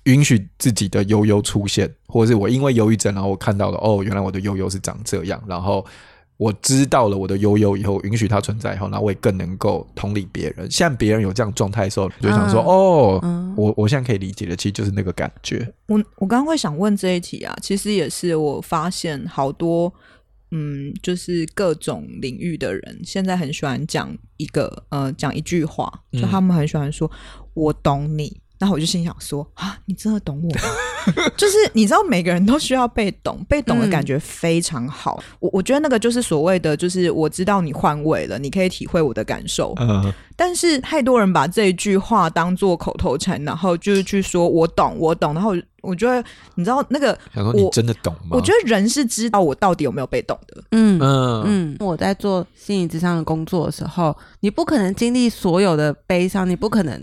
[0.09, 5.85] 允许自己的悠悠出现，或者是我因为忧郁症，然后我看到了哦，原来我的悠悠是长这样，然后
[6.39, 10.71] 我知道了我的悠悠以后，允许它存在以后，那我也更能够同理别人。
[10.71, 15.73] 像别人有这样状态的时候，就想说、嗯、哦，嗯、我我现在可以理解的，其实就是那个感觉。
[15.87, 19.93] 我我刚刚会想问这一题啊，其实也是我发现好多。
[20.51, 27.11] 嗯，就是各种领域的人现在很喜欢讲一个呃，讲一句话，就他们很喜欢说
[27.53, 30.61] “我懂你”，然后我就心想说：“啊，你真的懂我吗？”
[31.39, 35.19] 就是你知道，每个人都需要被懂，被懂的感觉非常好。
[35.21, 39.73] 嗯、我我觉得那个就是所谓的，就是我知道你换位了，你可以体会我的感受。
[39.81, 45.55] 嗯， 但是太多人把这一句话当做口头禅，然后就是去说“我懂，我懂”，然后。
[45.81, 46.23] 我觉得
[46.57, 48.31] 你知道那个，想说你真的懂吗？
[48.33, 50.63] 我，我觉得人是知道我到底有没有被懂的。
[50.73, 51.77] 嗯嗯嗯。
[51.79, 57.01] 我在做心理咨商的工作的时候，你不可能经历所有的悲伤，你不可能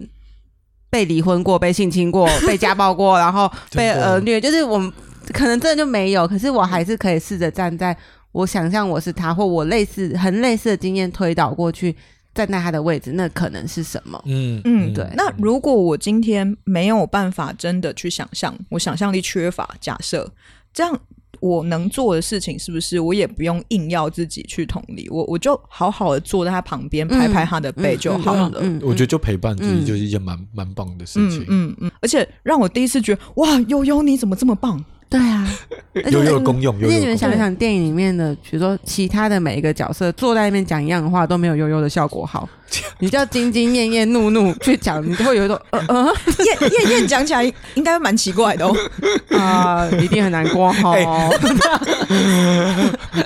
[0.89, 4.91] 被离婚过、被性侵过、 被家暴过，然后被儿虐，就是我们
[5.33, 6.27] 可能真的就没有。
[6.27, 7.95] 可是我还是可以试着站在
[8.31, 11.95] 我想象我是他，或我类似很类似的经验推导过去。
[12.33, 14.21] 站在他的位置，那可能是什么？
[14.25, 15.07] 嗯嗯，对。
[15.15, 20.29] 那如果我今天没有办法真的去想象，我想象力缺乏，假设
[20.73, 20.99] 这样，
[21.45, 28.59] 我能做的事情是不是我也不用硬要自己去同理，我我就好好的坐在他旁边，拍拍他的背就好了。
[28.61, 31.45] 嗯，我觉得就陪伴自己就是一件蛮蛮棒的事情。
[31.47, 34.83] 嗯嗯，而且让我第一次觉得，哇，悠悠你怎么这么棒？
[35.07, 35.47] 对啊，
[36.11, 36.75] 悠悠的功用。
[36.79, 42.49] 因为你们想想，电影里面的，比如说其他的每一个角色坐在那边讲一样的话，都没有悠悠的效果好。
[42.99, 46.13] 你叫兢兢业业、怒怒去讲，你就会有一种呃呃，
[46.45, 47.43] 燕燕燕讲起来
[47.75, 48.75] 应该蛮奇怪的哦。
[49.37, 50.95] 啊，一定很难过哈。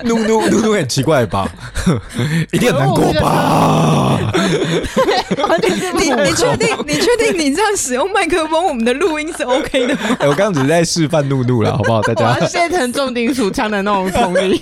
[0.04, 1.50] 怒怒怒怒很奇怪吧？
[2.52, 4.20] 一定很难过吧？
[5.98, 6.78] 你你确定？
[6.86, 10.18] 你确定你这样使用麦克风，我们的录音是 OK 的吗？
[10.20, 12.02] 哎，我刚刚只是在示范怒怒了，好不好？
[12.02, 14.62] 大家现成重金属腔的那种功力。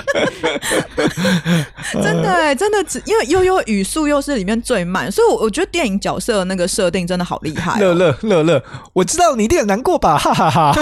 [1.94, 7.80] 真的哎，真的只因为悠悠语速又是里面最慢，所以，我我觉得电影角色的那个设定真的好厉害。
[7.80, 10.18] 乐乐乐乐，我知道你一定很难过吧？
[10.18, 10.76] 哈哈哈！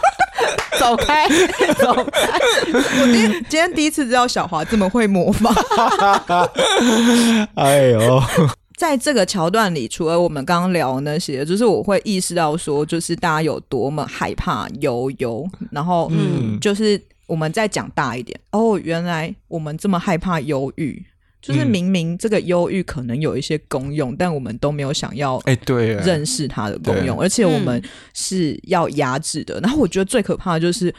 [0.80, 1.28] 走开，
[1.78, 2.40] 走开！
[2.72, 5.54] 我今今天第一次知道小华这么会模仿。
[7.56, 8.22] 哎呦，
[8.78, 21.04] 在这个桥段里，除了我们刚刚聊那些，就是我会意识到说，就是大家有多么害怕忧忧，然后嗯，就是我们再讲大一点，哦，原来我们这么害怕忧郁。
[21.46, 27.80] 就是明明这个忧郁可能有一些功用，嗯、但我们都没有想要哎，对，认识它的功用，而且我们
[28.14, 29.60] 是要压制的。
[29.60, 30.92] 然后我觉得最可怕的就是，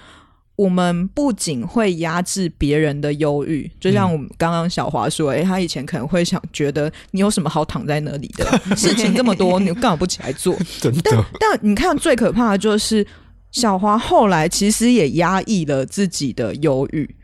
[0.56, 10.56] 我们不仅会压制别人的忧郁，就像我们刚刚小华说，哎，他以前可能会想觉得你有什么好躺在那里的 事情这么多，你干嘛不起来做？
[10.80, 11.02] 真的。
[11.04, 13.06] 但但你看，最可怕的就是
[13.52, 17.16] 小华后来其实也压抑了自己的忧郁。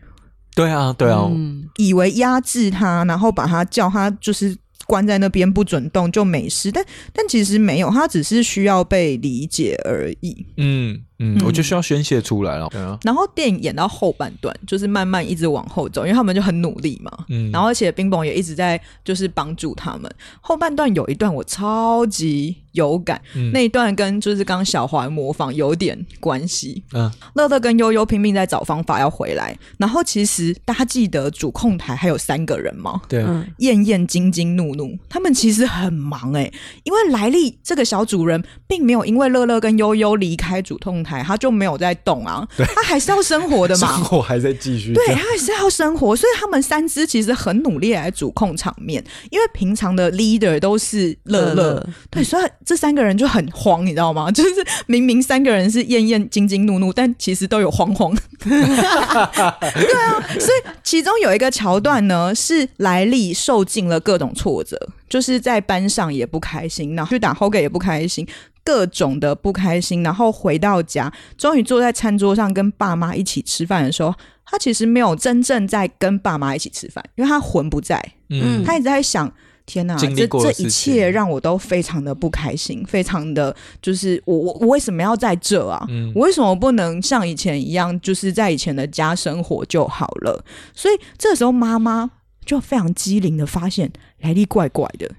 [0.56, 10.46] 对啊，对啊，嗯，以为压制他，然后把他叫他就是关在那边不准动就没事，但但其实没有，他只是需要被理解而已。
[10.58, 11.02] 嗯。
[11.20, 12.70] 嗯，我就需要宣泄出来了。
[12.76, 17.12] 嗯，然后电影演到后半段，就是慢慢一直往后走，因为他们就很努力嘛。
[17.30, 20.12] 嗯，然后而且冰棒也一直在就是帮助他们。
[20.42, 26.84] 后半段有一段我超级有感，嗯、那一段跟就是刚小华模仿有点关系。
[26.94, 33.02] 嗯，乐乐跟悠悠拼命在找方法要回来，然后其实大家记得主控台还有三个人吗？
[33.08, 33.24] 对，
[33.60, 41.24] 燕燕、晶晶、怒怒，他们其实很忙哎、欸，因为莱莉这个小主人并没有因为乐乐跟悠悠离开主控台。
[41.26, 54.30] 他就没有在动啊，对他还是要生活的嘛， 生活还在继续，对他还是要生活，所以他们三只其实很努力来主控场面，因为平常的 leader 都是乐乐，乐对，所以这三个人就很慌，你知道吗？
[54.34, 54.50] 就是
[54.86, 58.14] 明明三个人是燕燕、晶晶、怒怒，但其实都有慌慌。
[58.44, 64.78] 对啊，所以其中有一个桥段呢，是莱利受尽了各种挫折，
[65.08, 68.28] 就是在班上也不开心，然后去打 Hoge 也不开心。
[68.64, 74.14] 各种的不开心，然后回到家，终于坐在餐桌上跟爸妈一起吃饭的时候，
[74.46, 79.32] 他其实没有真正在跟爸妈一起吃饭，因为他魂不在，嗯，他一直在想
[79.66, 85.86] 天哪，这这一切让我都非常的不开心，非常的就是我我我为什么要在这啊？
[85.90, 90.44] 嗯，我为什么不能像以前一样，就是在以前的家生活就好了？
[90.74, 92.12] 所以这时候妈妈
[92.46, 95.10] 就非常机灵的发现来历怪怪的。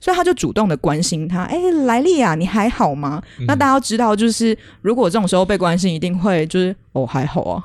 [0.00, 3.20] 所以他就主动的关心他，哎、欸，莱利啊，你还好吗？
[3.38, 7.64] 嗯、那大家要知道，就是如果这种时候被关心，一定会就是哦，还好啊。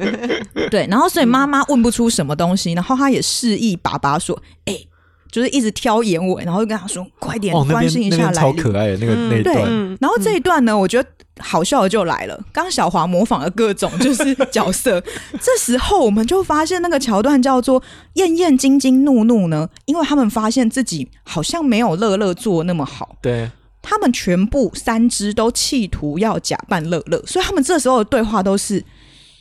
[0.70, 4.88] 对，然后所以妈妈问不出什么东西，然后他也示意爸爸说，哎、欸，
[5.32, 8.38] 就是一直挑眼尾，然后就跟他说，快点关心一下莱利。
[8.38, 9.56] 哦、超可爱的那个那一段。
[9.56, 11.08] 对，然后这一段呢，我觉得。
[11.38, 15.02] 好笑的就来了，刚小华模仿了各种就是角色，
[15.40, 17.82] 这时候我们就发现那个桥段叫做
[18.14, 28.84] “燕燕惊惊怒怒”呢，因为他们发现自己好像没有乐乐做那么好，对，他们全部三只都企图要假扮乐乐，所以他们这时候的对话都是：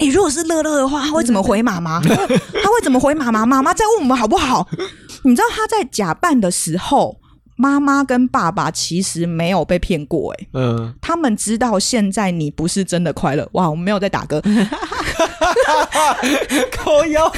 [0.02, 2.02] 哎、欸，如果是乐乐的话，他会怎么回妈妈？
[2.04, 3.46] 他会怎么回妈妈？
[3.46, 4.68] 妈妈在问我们好不好？
[5.24, 7.18] 你知道他在假扮的时候。
[7.58, 13.48] 妈妈跟爸爸其实没有被骗过，哎，嗯，他们知道现在你不是真的快乐。
[13.52, 14.42] 哇，我们没有在打歌，
[16.72, 17.32] 靠腰，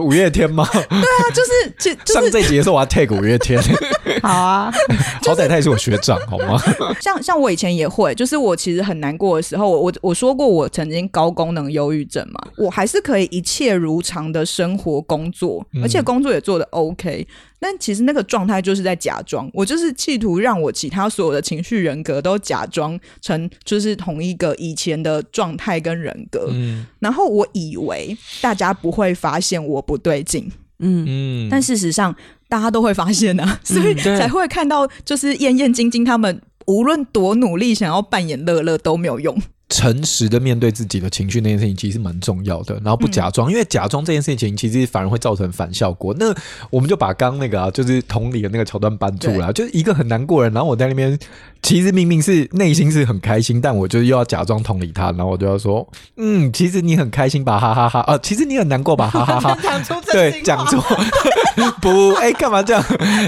[0.00, 0.66] 五月天吗？
[0.72, 3.60] 对啊，就是就、就是、上这集的时候我要 take 五月天，
[4.22, 4.72] 好啊，
[5.26, 6.60] 好歹他也是我学长，好吗？
[7.00, 17.26] 像像我以前也会，就是我其实很难过的时候，我我我说过我曾经高功能忧郁症嘛，我还是可以一切如常的生活工作，而且工作也做得 OK。
[17.60, 31.04] 但其实那个状态就是在假装，我就是企图让我其他所有的情绪人格都假装成就是同一个以前的状态跟人格，嗯，然后我以为大家不会发现我不对劲，嗯。
[31.08, 32.14] 嗯，但事实上
[32.48, 39.36] 大家都会发现啊，所以才会看到就是燕燕、晶晶他们无论多努力想要扮演乐乐都没有用。
[39.68, 46.14] 诚实的面对自己的情绪那件事情其实蛮重要的，然后不假装，嗯、因为假装这件事情其实反而会造成反效果。
[46.18, 46.34] 那
[46.70, 51.18] 我们就把刚刚那个啊，就是同理的那个桥段搬出来，就是一个很难过的人，然后我在那边
[51.62, 55.86] 其实明明是内心是很开心，但我就又要假装同理他，然后我就要说，
[56.16, 60.82] 嗯，其实你很开心吧，哈哈哈，哈，啊，其实你很难过吧， 哈哈哈，哈，讲出对，讲错，
[61.82, 62.82] 不，哎、欸，干嘛这样？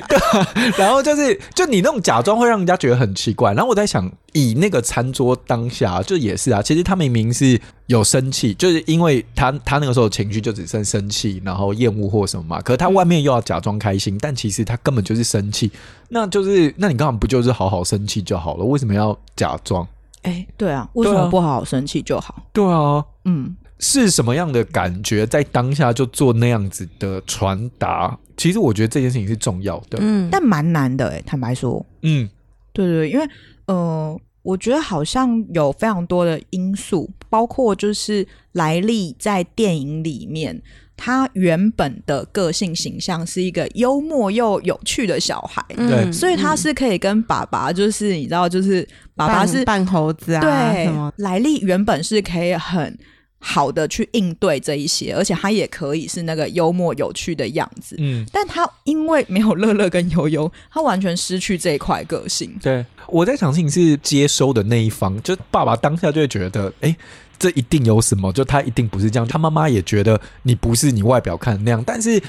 [0.09, 0.19] 对，
[0.79, 4.11] 然后就是就你那种假装会让人家觉得很奇怪，然后我在想。
[4.33, 6.63] 以那个餐桌当下，就也是啊。
[6.63, 7.61] 其实他明明是
[7.91, 12.63] 有生气，就是因为他他那个时候情绪就只剩生气，然后厌恶或什么嘛。
[12.63, 15.69] 可是他外面又要假装开心，但其实他根本就是生气。
[16.09, 18.65] 那就是，那你刚刚不就是好好生气就好了？
[18.65, 19.85] 为什么要假装？
[20.23, 22.47] 哎、欸，对啊，为什么不好好生气就好？
[22.53, 28.17] 对啊，嗯，是什么样的感觉在当下就做那样子的传达？
[28.37, 31.17] 其实我觉得这件事情是重要的，嗯，但蛮难的、欸。
[31.17, 32.31] 哎，坦白说，嗯，
[32.73, 33.29] 对，对对，因为。
[33.67, 40.61] 呃，我觉得好像有非常多的因素，包括就是莱利在电影里面，
[40.97, 50.91] 他原本的个性形象是一个幽默又有趣的小孩，对、嗯，所以他是可以跟爸爸，就是你知道，就是爸爸是扮猴子啊，对，
[51.25, 52.99] 莱利原本是可以很。
[53.41, 57.97] 好的，去应对这一些，而且他也可以是那个幽默有趣的样子。
[57.99, 62.55] 嗯，但他因为没有乐乐跟悠悠，他完全失去这一块个性。
[62.63, 66.95] 对，我在想，你是接收的那一方，就爸爸当下就会觉得，哎，
[67.39, 69.27] 这一定有什么，就他一定不是这样。
[69.27, 72.23] 他妈妈也觉得你不是你外表看的那样，但是。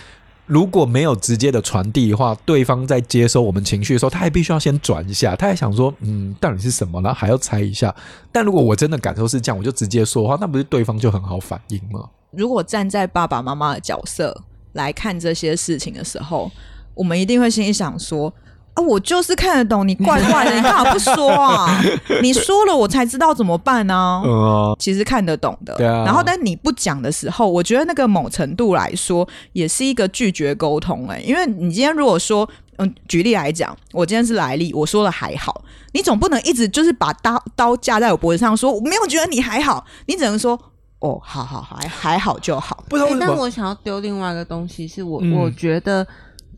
[0.51, 7.01] 如果没有直接的传递的话，对方在接收我们情绪的时候，他还必须要先转一下，他还想说，嗯，到底是什么？
[7.01, 7.95] 然后还要猜一下。
[8.33, 12.09] 但如果我真的感受是这样，我就直接说的话，那不是对方就很好反应吗？
[12.31, 14.43] 如果站在爸爸妈妈的角色
[14.73, 16.51] 来看这些事情的时候，
[16.95, 18.33] 我们一定会心里想说。
[18.73, 21.81] 啊，我就是看得懂你怪怪的， 你干嘛不说啊？
[22.21, 24.21] 你说了，我才知道怎么办呢、啊？
[24.25, 25.75] 嗯，其实看得懂的。
[25.75, 26.03] 对啊。
[26.05, 31.15] 然后，但你不讲的时候，我觉得那个某程度来说，也是一个拒绝沟通、欸。
[31.15, 32.47] 哎，因为你今天如果说，
[32.77, 35.61] 嗯，举例来讲，我今天是来历，我说了还好，
[35.91, 40.57] 你总不能一直就是把刀刀架在我脖子上说，我没有觉得你还好，你只能说，
[40.99, 42.85] 哦，好好好，还还好就好。
[42.87, 46.07] 不是、欸，但我想要丢另外一个东西，是我、嗯、我觉得。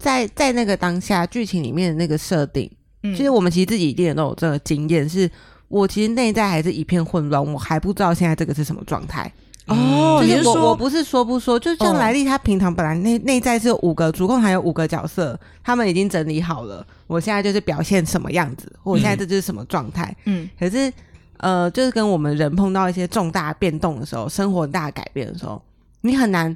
[0.04, 2.70] 在在那个当下剧情里面的那个设定，
[3.04, 5.30] 嗯，其实我们其实自己一定都有这个经验，是
[5.70, 9.32] 我其实内在还是一片混乱，我还不知道现在这个是什么状态。
[9.68, 20.14] 哦，就是我我不是说不说，就像莱利他平常本来内内在是有五个主控，还有五个角色，他们已经整理好了，我现在就是表现什么样子，或我现在这就是什么状态。
[20.26, 20.92] 嗯，可是
[21.38, 25.62] 呃，就是跟我们人碰到一些重大变动的时候，生活大改变的时候，
[26.02, 26.54] 你很难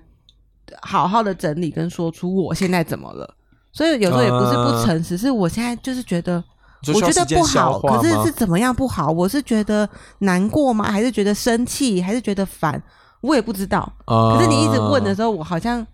[0.82, 3.36] 好好的整理跟说出我现在怎么了。
[3.72, 6.44] 所以有时候也不是不诚实，呃、是我现在就是觉得，
[6.96, 9.12] 我觉得不好，可是是怎么样不好？
[9.12, 9.88] 我是觉得
[10.20, 10.92] 难过吗？
[10.92, 12.02] 还是觉得生气？
[12.02, 12.82] 还是觉得烦？
[13.22, 13.92] 我也不知道。
[14.06, 15.86] 呃、可是你一直问的时候，我好像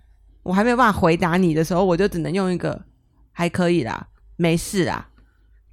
[0.43, 2.79] 我还没有办法回答你的时候，我就只能用一个
[3.33, 4.07] 还可以啦，
[4.37, 5.05] 没事啦。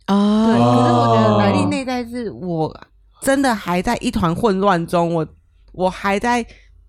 [0.06, 2.74] 啊，对，哦可是我觉得来历内在是我
[3.20, 5.26] 真的还在一团混乱中，我
[5.72, 6.44] 我还在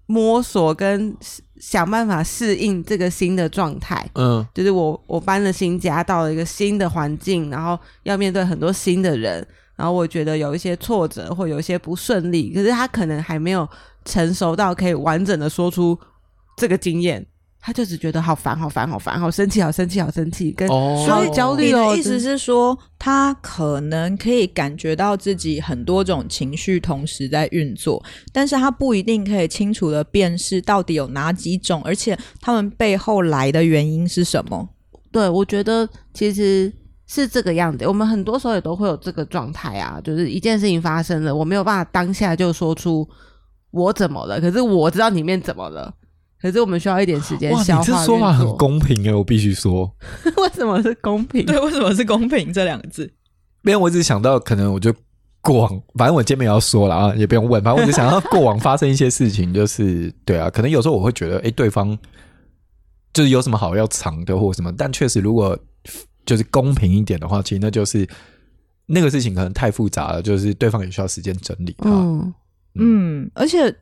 [0.07, 1.15] 摸索跟
[1.61, 4.05] 想办法适应这个新的状态。
[4.15, 9.45] 嗯就是我我搬了新家，到了一个新的环境，然后要面对很多新的人，
[9.75, 13.67] 然后我觉得有一些挫折或有一些不顺利，可是他可能还没有
[14.03, 15.97] 成熟到可以完整的说出
[16.57, 17.25] 这个经验，
[17.63, 21.91] 他就只觉得好烦好烦好烦好生气好生气好生气，跟哦好焦虑哦。
[21.91, 28.03] 你的意思是说，他可能可以感觉到自己很多种情绪同时在运作，
[28.33, 34.67] 但是他不一定可以清楚的辨识到底有哪几种，而且他们背后来的原因是什么？
[35.11, 36.73] 对，我觉得其实
[37.05, 37.85] 是这个样子。
[37.85, 43.07] 我们很多时候也都会有这个状态啊，就是一件事情发生了，我没有办法当下就说出
[43.69, 45.93] 我怎么了，可是我知道里面怎么了。
[46.41, 47.81] 可是我们需要一点时间哇，消化。
[47.81, 49.93] 你这说法很公平诶，我必须说。
[50.37, 51.45] 为什么是公平？
[51.45, 53.11] 对，为什么是公平这两个字？
[53.61, 54.91] 没有，我只是想到，可能我就
[55.41, 57.61] 过往，反正我见面也要说了啊，也不用问。
[57.63, 61.97] 反正我就想到过往发生一些事情，就是 对啊，可能有时候我会觉得，哎，对方
[63.13, 65.57] 就是有什么好要藏的或什么，但确实如果
[66.25, 68.07] 就是公平一点的话，其实那就是
[68.87, 71.89] 那个事情可能太复杂了，就是对方也需要时间整理它。
[71.89, 72.33] 嗯，
[72.75, 73.73] 嗯，而且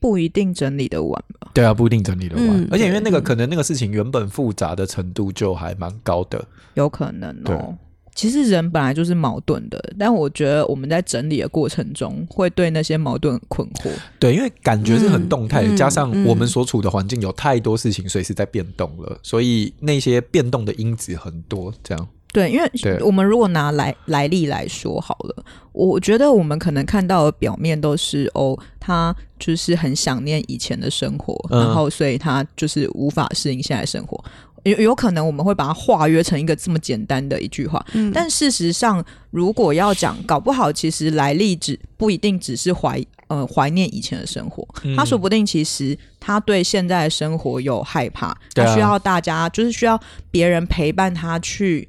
[0.00, 1.50] 不一定整理的完吧？
[1.54, 6.44] 对啊，不一定整理的完，嗯而且因为那个嗯可能那个事情原本复杂的程度就还蛮高的。
[6.74, 7.76] 有可能对哦。
[8.14, 13.90] 其实人本来就是矛盾的，但我觉得我们在整理的过程中，会对那些矛盾困惑。
[14.18, 21.70] 对，因为感觉是很动态的，嗯加上嗯我们所处的环境有太多事情随时在变动了，所以那些变动的因子很多。
[21.82, 22.70] 这样，对，因为
[23.00, 31.60] 我们如果拿来来历来说好了，我觉得我们可能看到的表面都是哦，他就是很想念以前的生活，嗯。
[31.60, 34.22] 然后所以他就是无法适应现在生活。
[34.64, 38.10] 有有可能我们会把它化约成一个这么简单的一句话，嗯。
[38.12, 44.94] 但事实上，如果要讲，搞不好其实来历只不一定只是怀呃怀念以前的生活，嗯。
[44.96, 49.98] 他说不定其实他对现在的生活有害怕，他需要大家就是需要
[50.30, 51.88] 别人陪伴他去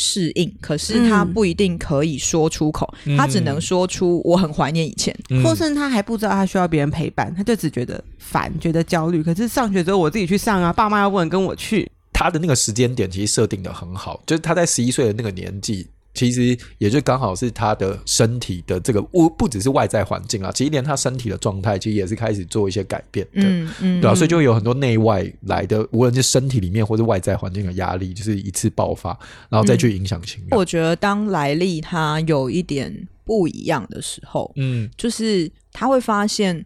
[0.00, 5.12] 适应，可是他嗯不一定可以说出口，嗯他只能说出我很怀念以前。
[5.30, 9.24] 嗯或是他还不知道他需要别人陪伴，他就只觉得烦，觉得焦虑。
[9.24, 11.90] 可是上学之后我自己去上啊，爸妈又不能跟我去。
[12.12, 15.88] 他的那个时间点其实设定的很好，就是他在十一岁的那个年纪，
[16.18, 23.42] 其实也就刚好是他的身体的这个不不只是外在环境啊，其实连他身体的状态，其实也是开始做一些改变的。
[23.42, 29.16] 嗯嗯，对啊，所以就有很多内外来的，无论是身体里面或是外在环境的压力，就是一次爆发，
[29.48, 30.58] 然后再去影响情感。
[30.58, 32.92] 我觉得当来历他有一点
[33.24, 36.64] 不一样的时候，嗯就是他会发现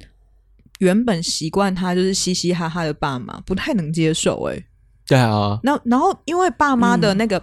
[0.79, 4.65] 原本习惯他就是嘻嘻哈哈的爸妈不太能接受、欸，哎，
[5.07, 7.43] 对啊，然后然后因为爸妈的那个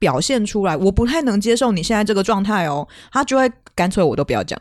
[0.00, 4.60] 表现出来，我不太能接受你现在这个状态哦，他就会干脆我都不要讲。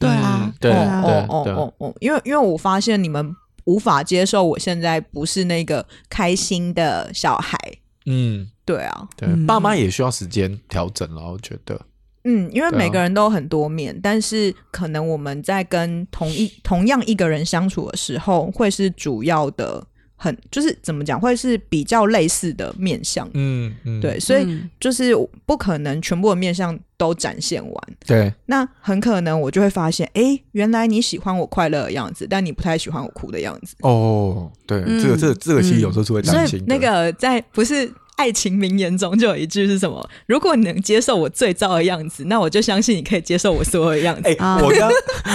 [0.00, 0.40] 对啊。
[0.42, 7.58] 嗯对对啊对哦哦哦哦，因为因为我发现你们无法接受我现在不是那个开心的小孩。
[8.06, 9.44] 嗯，对啊，对，嗯。
[9.44, 11.80] 爸妈也需要时间调整了，我觉得。
[12.24, 19.84] 嗯，因为每个人都很多面，但是可能我们在跟同一同样一个人相处的时候，会是主要的
[20.22, 23.28] 很就是怎么讲，会是比较类似的面相。
[23.34, 25.12] 嗯嗯，对，所以嗯就是
[25.44, 27.88] 不可能全部的面相都展现完。
[28.06, 33.74] 对，那很可能我就会发现，哎，原来你喜欢我快乐的样子，但你不太喜欢我哭的样子。
[33.80, 36.64] 哦，对，嗯这个这个这个其实有时候是会所担心的。
[36.64, 37.92] 以那个在不是
[38.22, 40.08] 爱情名言中就有一句是什么？
[40.26, 44.22] 如果你能接受我最糟的样子，那我就相信你可以接受我所有的样子。
[44.28, 44.92] 哎、啊我刚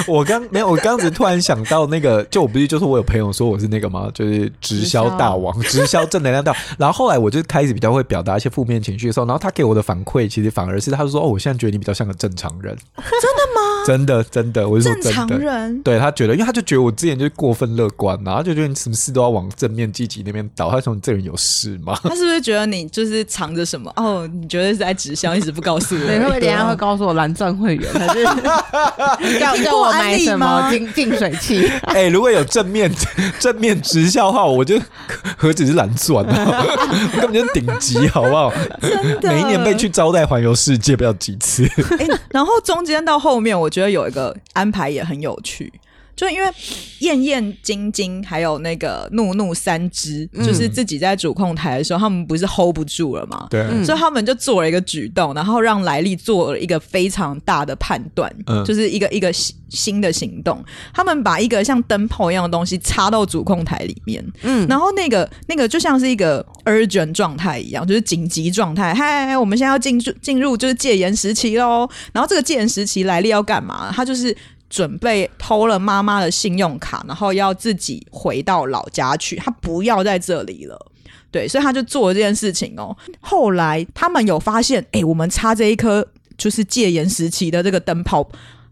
[0.08, 4.10] 我刚没有，我刚只突然想到那个，就我不是就是我有朋友说我是那个吗？
[4.14, 6.62] 就是直销大王，直销正能量大王。
[6.80, 12.74] 然后后来我就开始比较会表达一些负面情绪的时候，然后他给我的反馈其实反而是他就说：“哦，我现在觉得你比较像个正常人。
[12.96, 13.67] ”真的吗？
[13.88, 15.14] 真的真的，我是说正真的。
[15.14, 20.70] 常人，对他觉得，因为他就觉得我之前就是过分乐观，然后就觉得你什么事都要往正面积极那边倒。
[20.70, 23.90] 他说：“你这人有事吗他是不是觉得你就是藏着什么？
[23.96, 26.02] 哦，你觉得是在直销，一直不告诉我。
[26.06, 28.24] 对，会不会等一下会告诉我蓝钻会员，还是
[29.40, 32.92] 要 叫我买什么净净水器？？” 哎、如果有正面
[33.40, 34.78] 正面直销的话，我就
[35.38, 36.66] 何止是蓝钻啊，
[37.14, 38.52] 根本就是顶级，好不好？
[39.22, 41.66] 的每一年被去招待环游世界不知道几次。
[42.00, 45.72] 哎、然后中间到后面，我觉得有一个安排也很有趣，
[46.18, 46.52] 就因为
[47.00, 53.48] 燕燕、晶晶还有那个怒怒三只，嗯就是自己在主控台的时候，他们不是 hold 不住了嘛？
[53.50, 60.64] 对，嗯所以他们就做了一个举动，然后让莱利做了一个非常大的判断，嗯就是一个一个新新的行动。
[60.92, 68.92] 他们把一个像灯泡一样的东西插到主控台里面，嗯，然后那个那个就像是一个 urgent 状态一样，就是紧急状态。
[68.92, 71.88] 嗨，我们现在要进入进入就是戒严时期喽。
[72.12, 73.92] 然后这个戒严时期，莱利要干嘛？
[73.94, 74.36] 他就是
[74.70, 80.78] 准备偷了妈妈的信用卡，然后要自己回到老家去，他不要在这里了。
[81.30, 82.96] 对，所以他就做了这件事情哦。
[83.20, 86.08] 后来他们有发现，哎，我们插这一颗
[86.38, 88.28] 就是戒严时期的这个灯泡。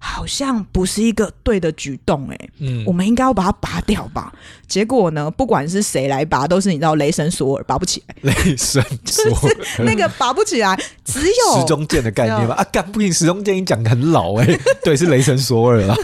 [0.08, 4.32] 好像不是一个对的举动、欸，哎，嗯我们应该要把它拔掉吧？
[4.68, 9.50] 结果呢，不管是谁来拔，都是你知道雷神索尔拔不起来，雷神说
[9.80, 12.54] 那个拔不起来，只有时钟剑的概念吧？
[12.54, 15.96] 啊，干不行，时钟剑你讲的很老哎、欸，对，是雷神索尔了。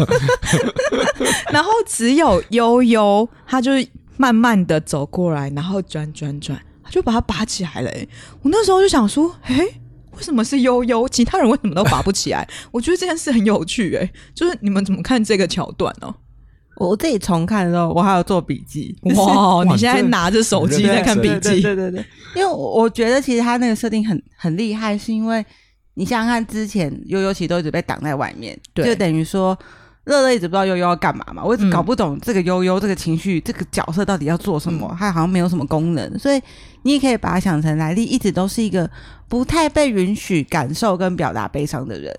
[1.53, 3.71] 然后只有悠悠，他就
[4.17, 8.09] 慢慢的走过来，然后转转转，他就把它拔起来了、欸。
[8.41, 9.81] 我那时候就想说，哎、欸。
[10.17, 11.07] 为什么是悠悠？
[11.09, 12.47] 其他人为什么都拔不起来？
[12.71, 16.15] 我觉得这件事很有趣、欸，哎，就是你们怎么看这个桥段呢、哦？
[16.77, 18.97] 我自己重看的时候，我还有做笔记。
[19.03, 21.61] 哇，你现在拿着手机在看笔记？
[21.61, 22.05] 对对对，对，
[22.35, 25.45] 因为我觉得其实他那个设定很很厉害，是因为
[25.93, 29.57] 你想想看，之前悠悠其实都一直被挡在外面，对，就等于说
[30.05, 36.41] 乐乐一直不知道悠悠要干嘛嘛，我一直搞不懂这个悠悠这个情绪、嗯、这个角色到底要做什么，他、嗯、好像没有什么功能，所以
[36.83, 38.89] 你也可以把它想成莱莉一直都是一个。
[39.31, 42.13] 不太被允许感受跟表达悲伤的人，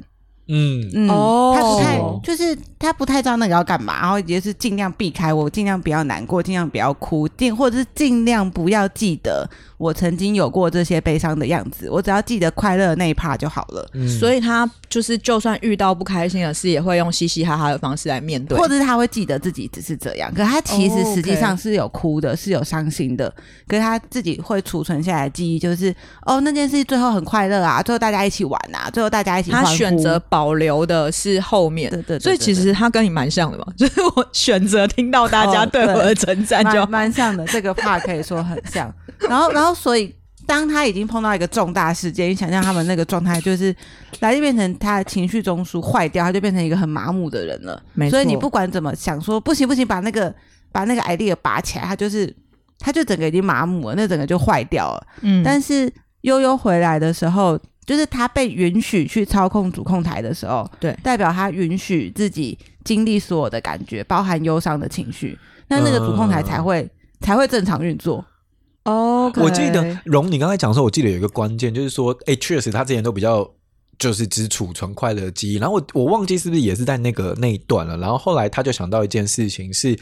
[0.48, 0.90] 嗯。
[0.94, 9.46] 嗯，哦，他不太就是他不太知道那个要干嘛，然后也是尽量避开我，尽量不要难过，尽量不要哭，尽或者是尽量不要记得
[9.82, 13.90] 我曾经有过这些悲伤的样子，我只要记得快乐那一 part 就好了。
[13.94, 23.28] 嗯，所以他就是就算遇到不开心的事，也会用嘻嘻哈哈的方式来面对，或者是他会记得自己只是这样，可他其实实际上是有哭的，是有伤心的，
[23.66, 25.92] 可是他自己会储存下来的记忆，就是
[26.24, 29.50] 哦那件事最后很快乐啊，最后大家一起玩啊，最后大家一起。
[29.50, 37.44] 他选择保留的是后面，对对，对，对，所以其实他跟你蛮像的嘛， 就是我选择听到大家对我的称赞，就蛮、哦、像的。
[37.46, 38.92] 这个 part 可以说很像。
[39.28, 40.14] 然后，然后，所以
[40.46, 43.74] 当他已经碰到一个重大事件，你想象他们那个状态，就是
[44.20, 47.82] 来就变成他的情绪中枢坏掉，他就变成一个很麻木的人了。
[47.94, 48.10] 没错。
[48.10, 50.34] 所以你不管怎么想说，不行不行，把那个
[50.72, 52.34] 把那个 idea 拔起来，他就是
[52.78, 55.06] 他就整个已经麻木了，那整个就坏掉了。
[55.20, 55.42] 嗯。
[55.44, 55.90] 但是
[56.22, 66.88] 悠悠回来的时候，就是他被允许去操控主控台的时候，对，代表他允许自己经历所有的感觉，包含忧伤的情绪，那那个主控台才会、呃、
[67.20, 68.24] 才会正常运作。
[68.84, 73.48] 哦、okay，我记得荣，你刚才讲的时候，我记得有一个关键，就是说，哎，确实他之前都比较
[73.98, 79.98] 就是只储存快乐的记忆，然后我我忘记是不是也是在那个那一段了，然后后来他就想到一件事情，是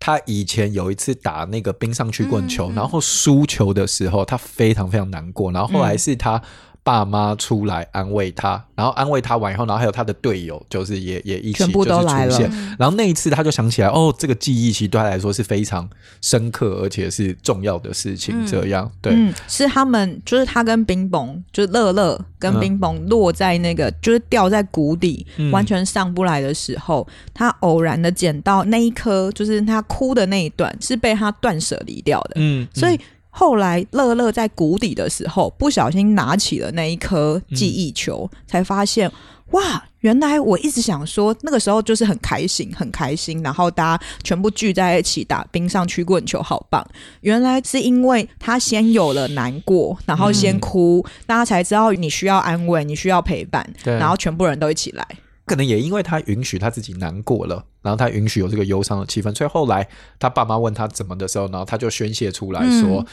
[0.00, 6.42] 他以前有一次打那个冰上曲棍球，嗯嗯、然后输球的时候，他非常非常难过，然后后来是他。
[6.84, 12.76] 爸妈出来安慰他，然后安慰他完以后，然后还有他的队友，就是也也一起全部都来了就是出现。
[12.78, 15.88] 然后那一次他就想起来，哦，这个记忆其实对他来说是非常
[16.20, 18.46] 深刻而且是重要的事情。
[18.46, 32.32] 这样，对，嗯，是他们就是他跟冰崩，就是乐乐跟冰崩落在那个、嗯、就是掉在谷底、嗯，完全上不来的时候，他偶然的捡到那一颗，就是他哭的那一段是被他断舍离掉的。
[32.36, 33.00] 嗯，所以。
[33.36, 39.10] 后来，乐乐在谷底的时候，不小心拿起了那一颗记忆球，嗯，才发现，
[39.50, 46.86] 哇，原来我一直想说，那个时候就是很开心，很开心，然后大家全部聚在一起打冰上曲棍球，好棒！
[47.22, 55.04] 原来是因为他先有了难过，然后先哭，嗯，大家才知道你需要安慰，你需要陪伴，然后全部人都一起来。
[55.46, 59.86] 可能也因为他允许他自己难过了，然后他允许有这个忧伤的气氛，所以后来
[60.18, 63.06] 他爸妈问他怎么的时候，然后他就宣泄出来说，嗯、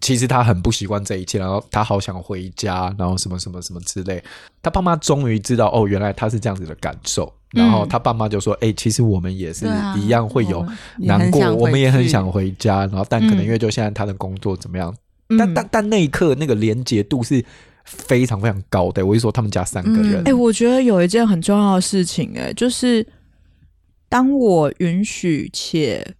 [0.00, 4.22] 其实他很不习惯这一切，然后他好想回家，然后什么什么什么之类。
[4.62, 7.32] 他爸妈终于知道，哦，原来他是这样子的感受。
[7.52, 9.64] 然后他爸妈就说：“哎、嗯欸，其实我们也是
[9.96, 10.66] 一样会有
[10.98, 12.80] 难过，我们也很想回家。
[12.80, 14.94] 然后，但可能因为就现在他的工作怎么样，
[15.28, 17.42] 嗯、但但但那一刻那个连结度是。”
[17.84, 20.16] 非常非常高的，我就说他们家三个人。
[20.16, 20.24] 哎、嗯。
[20.26, 23.06] 欸，我觉得有一件很重要的事情、欸，哎，就是
[24.08, 26.14] 当我允许且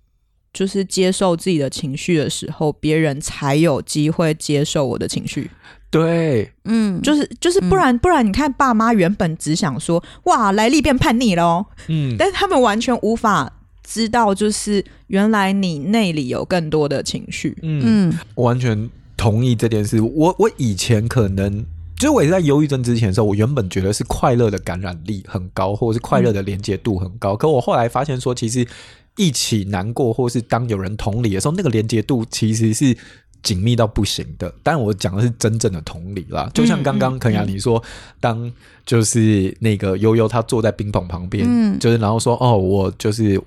[0.52, 5.50] 就是接受自己的情绪的时候，别人才有机会接受我的情绪。
[5.90, 13.52] 对，嗯，就是就是，不然、嗯、不然，你看，爸妈原本只想说，哇，莱利变叛逆了，嗯，但是他们完全无法
[13.82, 18.90] 知道，就是原来你内里有更多的情绪，嗯，嗯，完全。
[19.24, 21.64] 同意这件事，我我以前可能
[21.96, 27.32] 就是我也是在忧郁症之前的时候，我原本觉得是快乐的感染力很高，或者是快乐的连接度很高。
[27.32, 28.68] 嗯、可我后来发现说，其实
[29.16, 32.94] 一起难过，或是当有人同理的时候，那个连接度其实是
[33.42, 34.54] 紧密到不行的。
[34.62, 37.82] 但我讲的是真正的同理啦，就像刚刚肯亚你说，
[38.20, 38.52] 当
[38.84, 43.40] 就是那个悠悠他坐在冰桶旁边，嗯，就是然后说哦，我就是。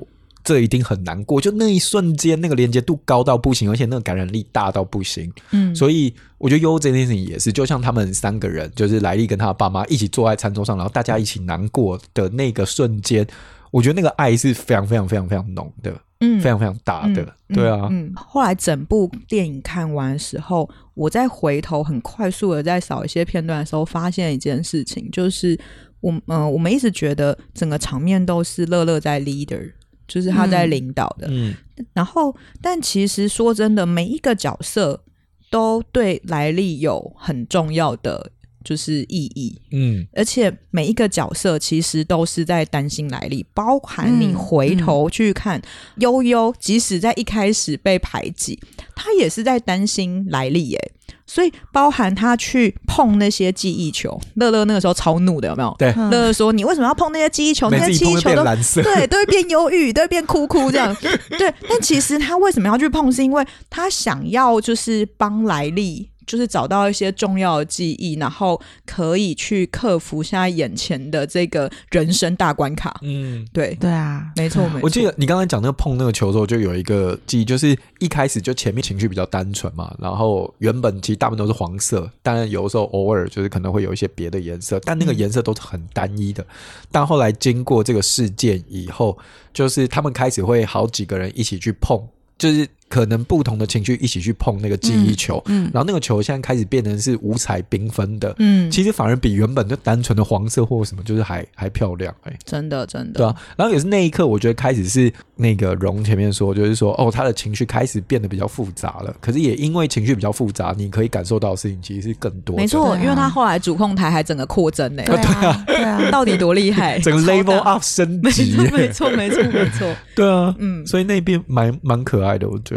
[0.48, 5.30] 这一定很难过，就那一瞬间，那个连接度高到不行，而且那个感染力大到不行。
[5.52, 13.28] 嗯，所以我觉得悠悠这件事情也是，就像他们三个人，就是莱利跟他爸妈一起坐在餐桌上，然后大家一起难过的那个瞬间，
[13.72, 17.24] 我觉得那个爱是非常非常非常非常浓的，嗯，非常非常大的。
[17.50, 18.14] 嗯、对啊嗯，嗯。
[18.16, 25.60] 后来整部电影看完的时候，我再回头很快速的在扫一些片段的时候，发现一件事情，就是
[26.00, 29.74] 我嗯、呃，我们一直觉得整个场面都是乐乐在 leader。
[30.08, 31.53] 就是他在领导的，嗯，
[31.93, 35.03] 然后，但其实说真的，每一个角色
[35.49, 38.32] 都对来历有很重要的
[38.64, 45.62] 就是意义，嗯，而且每一个角色其实都是在担心来历，包含你回头去看
[45.97, 48.60] 悠悠，即使在一开始被排挤，
[48.95, 50.91] 他也是在担心来历耶。
[51.28, 55.76] 所以包含他去碰那些记忆球，乐乐那个时候超怒的，有没有？
[55.78, 57.70] 对，乐乐说：“你为什么要碰那些记忆球？
[57.70, 60.96] 那些记忆球都蓝色，对，都会变忧郁，都会变哭哭这样。
[61.38, 63.12] 对，但其实他为什么要去碰？
[63.12, 66.10] 是因为他想要就是帮莱莉。
[66.28, 73.00] 就是找到一些重要的记忆，然后可以去克服现在眼前的这个人生大关卡。
[73.02, 74.80] 嗯，对，对啊，没错，没错。
[74.84, 86.44] 我记得你刚才讲那个碰那个球的时候，就有一个记忆，就是一开始就前面情绪比较单纯嘛，然后原本其实大部分都是黄色，当然有的时候偶尔就是可能会有一些别的颜色，但那个颜色都是很单一的。
[86.44, 86.48] 嗯、
[86.92, 89.18] 但后来经过这个事件以后，
[89.54, 92.06] 就是他们开始会好几个人一起去碰，
[92.38, 92.68] 就是。
[92.90, 119.96] 可能不同的情绪一起去碰那个记忆球，嗯，嗯，然后那个球现在开始变成是五彩缤纷的，嗯，其实反而比原本就单纯的黄色或什么就是还还漂亮，哎、欸，真的真的，对啊，然后也是那一刻，我觉得开始是那个荣前面说，就是说哦，他的情绪开始变得比较复杂了，可是也因为情绪比较复杂，你可以感受到的事情其实是更多，没错，因为他后来主控台还整个扩增呢，对啊，对啊，到底多厉害， 整个 level up 升级，没错没错没错，没错。
[120.16, 122.77] 对啊，嗯，所以那边蛮蛮可爱的，我觉得。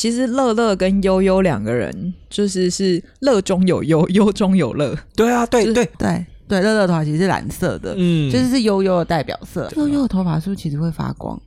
[0.00, 4.96] 其实乐乐跟悠悠两个人，就是是乐中有忧，忧中有乐。
[5.14, 9.70] 对啊，对、对对对，乐乐头发其实是蓝色的，嗯，就是是悠悠的代表色。
[9.76, 11.38] 悠悠的头发是不是其实会发光？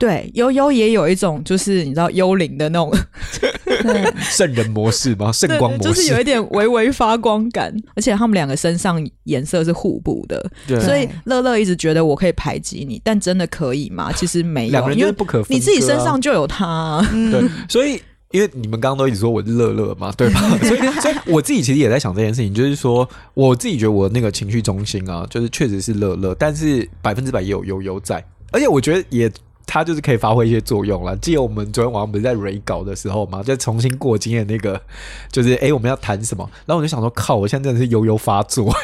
[0.00, 2.90] 对，悠悠也有一种就是你知道幽灵的那种
[4.18, 5.30] 圣人模式吗？
[5.36, 14.10] 圣光模式就是有一点微微发光感， 而且他们两个身上颜色是互补的，对，所以乐乐一直觉得我可以排挤你，但真的可以吗？
[14.10, 17.06] 其实没有，两个人就是不可分割啊，你自己身上就有他啊。
[17.30, 20.40] 对，所以因为你们刚刚都一直说我是乐乐嘛，对吧？
[20.62, 29.30] 所以所以我自己其实也在想这件事情，就是说我自己觉得我那个情绪中心啊，就是确实是乐乐，但是百分之百也有悠悠在，而且我觉得也。
[29.72, 31.16] 他就是可以发挥一些作用了。
[31.18, 34.80] 记得我们昨天晚上不是在 re 稿的时候嘛，再重新过经验那个，
[35.30, 36.44] 就是哎、欸，我们要谈什么？
[36.66, 38.74] 然后我就想说，靠，我现在真的是悠悠发作，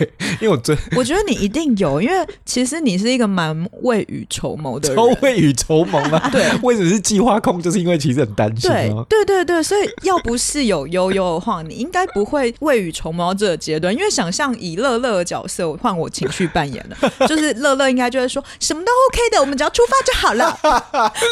[0.40, 6.28] 因为我真 我觉得你一定有，因为其实你是一个蛮未雨绸缪的人，超未雨绸缪啊！
[6.30, 7.60] 对，为什么是计划控？
[7.60, 8.70] 就是因为其实很担心。
[8.70, 13.92] 对对对对，所以要不是有悠悠的话，你应该不会未雨绸缪到这个阶段。
[13.92, 20.75] 因为想象以乐乐的角色换我情绪扮演了， 就是乐乐应该就会说什么都 OK 的，我们只要出发就好了。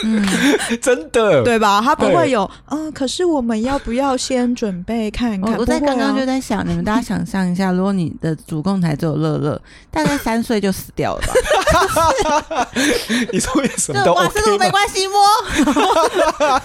[0.04, 0.24] 嗯，
[0.80, 1.80] 真的，对吧？
[1.84, 5.56] 他不会有，嗯，可是我们要不要先准备看看？
[5.56, 11.32] 我在刚刚就在想，你们大家想象一下，如果你的主控台只有乐乐，大概三岁就死掉了吧？
[13.32, 15.20] 你说为什么都瓦斯炉没关系，摸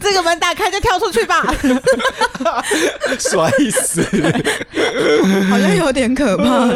[0.00, 1.42] 这个门打开就跳出去吧，
[3.18, 4.02] 摔死，
[5.48, 6.68] 好像有点可怕。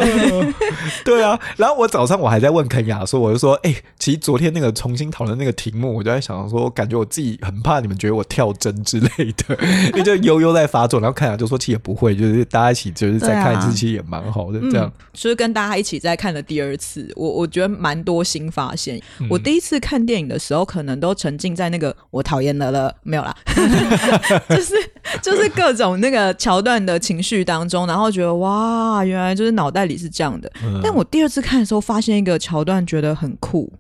[1.04, 5.90] 对啊，然后我早上我还在问肯雅说，我就说，哎，其实昨天那个重新讨论那个题目。
[5.90, 9.58] 我就在想说，感觉我自己很怕你们觉得我跳针之类的，
[9.88, 14.58] 因为就悠悠在发作，然后肯雅就说其实也不会，就是大家一起就是在看一次，其实也蛮好的。
[14.70, 19.00] 这样、嗯、就是跟大家一起在看的第二次，我我觉得蛮多新发现。
[19.20, 23.34] 嗯、我第一次看电影的时候，可能都沉浸在那个我讨厌的了，没有啦，
[24.48, 24.74] 就是
[25.22, 30.50] 就是各种那个桥段的情绪当中，然后觉得哇，原来就是脑袋里是这样的。
[30.64, 33.72] 嗯、但我第二次看的时候，发现一个桥段，觉得很酷。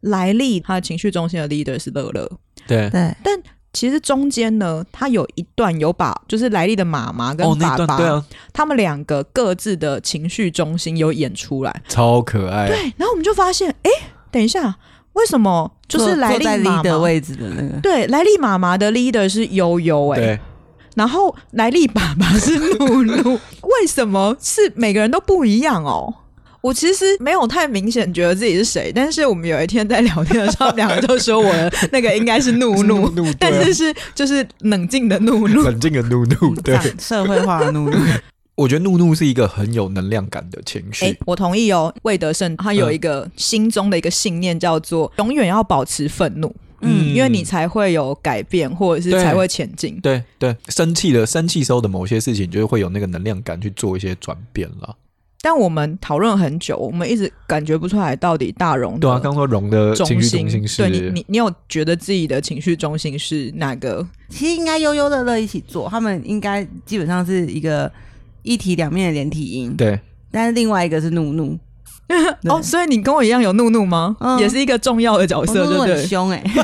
[0.00, 2.30] 莱莉他的情绪中心的 leader 是乐乐，
[2.66, 3.42] 对对，但
[3.74, 12.68] 其实中间呢，他有一段有把就是莱利的妈妈跟爸爸，对啊，他们两个各自的情绪中心有演出来，超可爱。
[12.68, 13.90] 对，然后我们就发现，哎，
[14.30, 14.76] 等一下，
[15.14, 17.80] 为什么就是莱利妈妈的位置的那个？
[17.80, 20.40] 对，莱利妈妈的 leader 是悠悠，哎。
[20.94, 23.32] 然后莱利爸爸是露露，
[23.66, 26.14] 为什么是每个人都不一样哦？
[26.64, 37.98] 我其实没有太明显觉得自己是谁，但是我们有一天在聊天的时候，两个就说我的那个应该是怒怒，怒怒但是是就是冷静的怒怒，冷静的怒怒，对，社会化的怒怒。
[38.56, 41.04] 我觉得怒怒是一个很有能量感的情绪。
[41.04, 41.94] 欸，我同意哦。
[42.04, 46.54] 魏德胜他有一个心中的一个信念，叫做永远要保持愤怒。
[46.80, 50.00] 嗯，因为你才会有改变，或者是才会前进。
[50.00, 54.96] 对对，生气了，生气时候的某些事情，就是会有那个能量感去做一些转变了。
[55.44, 64.08] 但我们讨论很久，我们一直感觉不出来到底大荣对啊，刚说荣的情绪中心是，对你你你有觉得自己的情绪中心是哪个？
[64.30, 67.92] 其实应该悠悠乐乐一起做，他们应该基本上是一个
[68.42, 69.76] 一体两面的连体音。
[69.76, 71.58] 对，但是另外一个是怒怒。
[72.48, 74.14] 哦，所以你跟我一样有怒怒吗？
[74.20, 75.96] 嗯、也是一个重要的角色，对不对？
[75.96, 76.44] 很凶哎、欸，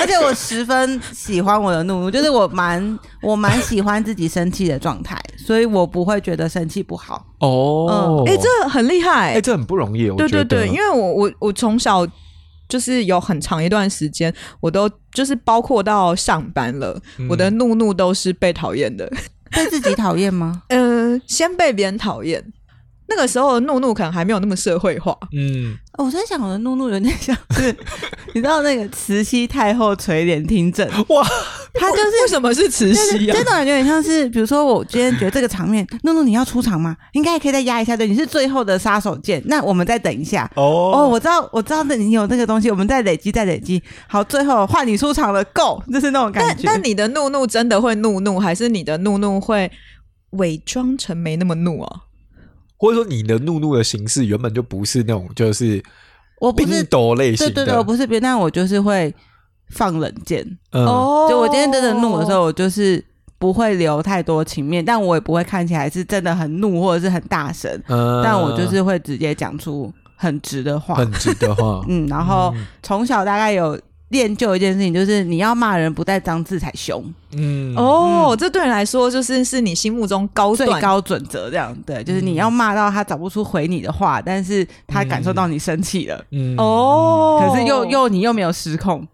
[0.00, 7.24] 而且我十分喜欢我的怒怒，就是我蛮我蛮喜欢自己生气的状态，所以我不会觉得生气不好。
[7.38, 10.10] 哦，哎、嗯欸，这很厉害、欸，哎、欸，这很不容易。
[10.10, 12.04] 我对对对，因为我我我从小
[12.68, 19.08] 就是有很长一段时间，我都就是包括到上班了，嗯、我的怒怒都是被讨厌的，
[19.52, 20.62] 被自己讨厌吗？
[20.68, 22.44] 嗯、呃，先被别人讨厌。
[23.14, 25.14] 那个时候的怒怒可能还没有那么社会化。
[25.32, 27.74] 嗯，我在想我的怒怒有点像 是，
[28.34, 31.22] 你知道那个慈禧太后垂帘听政哇，
[31.74, 33.36] 他就是为什么是慈禧啊？
[33.36, 36.96] 这种感觉有点像是，比如说我今天觉得这个场面，怒怒你要出场吗？
[37.12, 40.50] 应该可以再压一下，对，你是最后的杀手锏，那我们再等一下。
[40.56, 43.82] 哦哦，我知道，我知道，那你有那个东西，我们再累积，再累积。
[44.08, 46.62] 好，最后换你出场了，Go，就是那种感觉。
[46.64, 49.70] 但但你的怒怒真的会怒怒，还是你的怒怒会
[50.30, 52.00] 伪装成没那么怒啊？
[52.82, 55.80] 或者说你的怒怒的形式原本就不是那种，就是
[56.40, 59.14] 我不是抖类型的，对对对，我不是别，但我就是会
[59.70, 60.42] 放冷箭。
[60.72, 63.02] 哦、嗯，就我今天真的怒的时候，我就是
[63.38, 67.70] 不会留太多情面，但我也不会看起来是真的很怒或者是很大声。
[67.86, 71.84] 嗯，但我就是会直接讲出很直的话，很直的话。
[71.88, 72.52] 嗯，然后
[72.82, 73.78] 从小大概有。
[74.12, 77.02] 练就一件事情，就是你要骂人不带脏字才凶。
[77.34, 86.24] 嗯，哦，嗯、这对你来说就是是你心目中高最高准则，这样对，就是你要骂到他找不出回你的话，但是他感受到你生气了。
[86.30, 89.04] 嗯，哦，可是又又你又没有失控，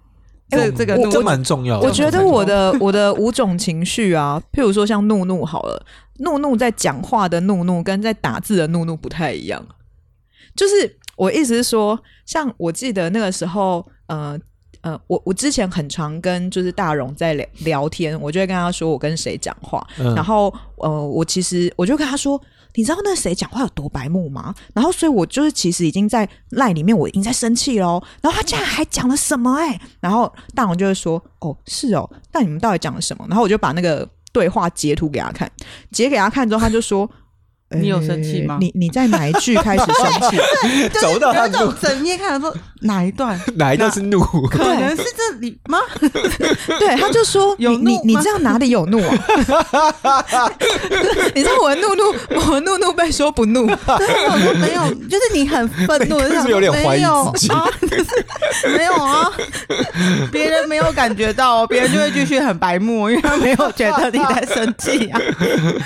[0.50, 1.86] 这、欸、这个这蛮重要的。
[1.86, 5.86] 我觉得我的我的五种情绪啊，譬如说像怒怒好了，
[6.18, 9.64] 怒怒在讲话的怒怒跟在打字的怒怒不太一样。
[10.56, 11.96] 就是我意思是说，
[12.26, 14.36] 像我记得那个时候，呃。
[14.80, 22.40] 呃，我我之前很常跟就是大荣在聊聊天，我就会跟他说我跟谁讲话，嗯、然后呃，我其实我就跟他说，
[22.74, 24.54] 你知道那谁讲话有多白目吗？
[24.74, 28.02] 然后所以我就是其实已经在赖里面，我已经在生气喽。
[28.20, 29.68] 然后他竟然还讲了什么、欸？
[29.68, 33.24] 哎，然后大荣就会说，哦，是哦，那你们到底讲了什么？
[33.28, 35.50] 然后我就把那个对话截图给他看，
[35.90, 37.08] 截给他看之后，他就说。
[37.70, 38.56] 你有生气吗？
[38.60, 40.88] 你你在哪一句开始生气？
[41.00, 43.38] 走到他整整页看说哪一段？
[43.56, 44.18] 哪一段是怒？
[44.50, 45.78] 可能是这里吗？
[46.80, 47.84] 对，他就说有怒。
[47.84, 49.14] 你你这样哪里有怒啊？
[51.34, 53.66] 你知道我的怒怒，我的怒怒被说不怒。
[53.66, 57.02] 对，我没有，就是你很愤怒，是有点怀疑
[57.34, 57.48] 自己。
[58.76, 59.30] 没有啊，
[60.32, 65.20] 别人没有感觉到，别人就会继续很白目，因为他没有觉得你在生气啊。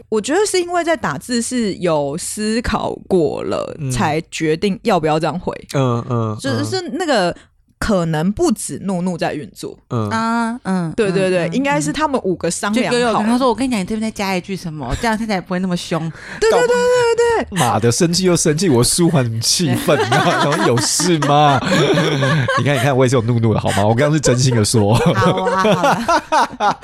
[0.09, 1.72] 我觉得是因为在打字是。
[1.81, 5.53] 有思考过了，才决定要不要这样回。
[5.75, 7.35] 嗯嗯，就是是那个。
[7.83, 13.23] 可能不止怒怒在运作，嗯啊，嗯，对对对，应该是他们五个商量好。
[13.25, 16.01] 他说：“我跟你讲，你这边再加一句什么，这样他才不会那么凶。”
[16.39, 21.59] 对对对对对，妈的，生气又生气，我舒缓气氛，然后有事吗？
[22.59, 23.85] 你看，你看，我也是有怒怒的好吗？
[23.85, 24.95] 我刚刚是真心的说。
[24.95, 26.79] 好啊，好啊。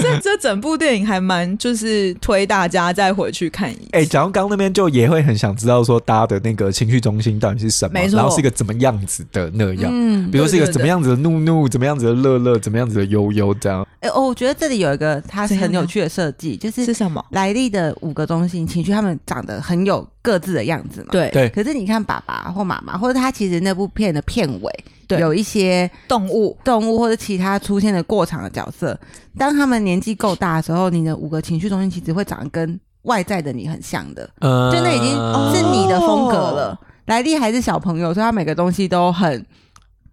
[0.00, 3.88] 所 以这整部电影还蛮就是推大家再回去看一次。
[3.92, 7.98] 哎，讲到刚刚那边就也会很想知道说，大家的那个情绪中心到底是什么？
[8.12, 9.90] 然后是一个怎么样子的那样？
[9.90, 10.19] 嗯。
[10.30, 13.86] 比如是一个怎么样子的怒怒，怎么样子的乐乐，怎么样子的悠悠，这样。
[14.00, 17.24] 哎、欸，哦，我觉得这里有一个它是很有趣的设计，就是是什么？
[17.30, 21.08] 莱利的五个中心情绪，他们长得很有各自的样子嘛。
[21.12, 21.48] 对对。
[21.50, 28.98] 可是你看爸爸或妈妈，或者他其实那部片的片尾，对，有一些动物、动物或者其他出现的过场的角色，
[29.36, 34.28] 当他们年纪够大的时候，你的五个情绪中心其实会长得跟外在的你很像的。
[34.40, 34.72] 嗯。
[34.72, 35.08] 就那已经
[35.54, 36.78] 是你的风格了。
[37.06, 39.44] 莱莉、哦、还是小朋友，所以他每个东西都很。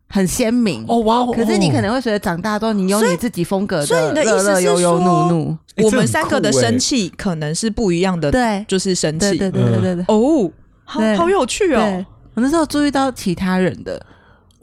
[0.07, 0.85] 很鲜明。
[0.87, 1.25] 哦哇！
[1.27, 5.43] 可是你可能会随着长大之后，你有你自己风格所以你的意思是说，
[5.83, 10.05] 我们三个的生气可能是不一样的，对，就是生气，对对对对对对。
[10.07, 10.51] 哦，
[10.83, 12.05] 好好有趣哦！
[12.33, 14.01] 我那时候注意到其他人的，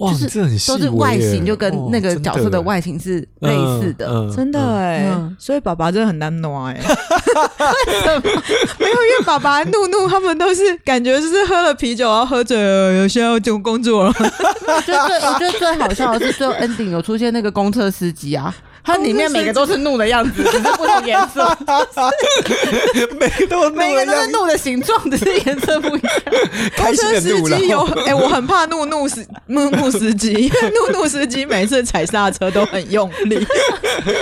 [0.04, 2.80] 哇，就是都是外形，就跟那个角色的外。
[2.84, 4.30] 形是类似的。
[4.36, 6.78] 真的哎、嗯所以爸爸真的很难暖哎、
[8.78, 14.12] 没有，因为爸爸怒怒他们都是感觉就是喝了啤酒，然后喝醉了，有些要就工作了。
[14.66, 21.56] 我觉得最我觉得最好笑的是最后 ending 有出现那个公车司机啊，他里面每个都是怒的样子，只是不同颜色，
[23.18, 26.12] 每个都每个都是怒的形状，只是颜色不一样。
[26.76, 27.34] 开心的司。
[27.44, 33.46] 机有哎、我很怕怒怒司怒怒司机，因为怒怒司机每次踩刹车都很用力。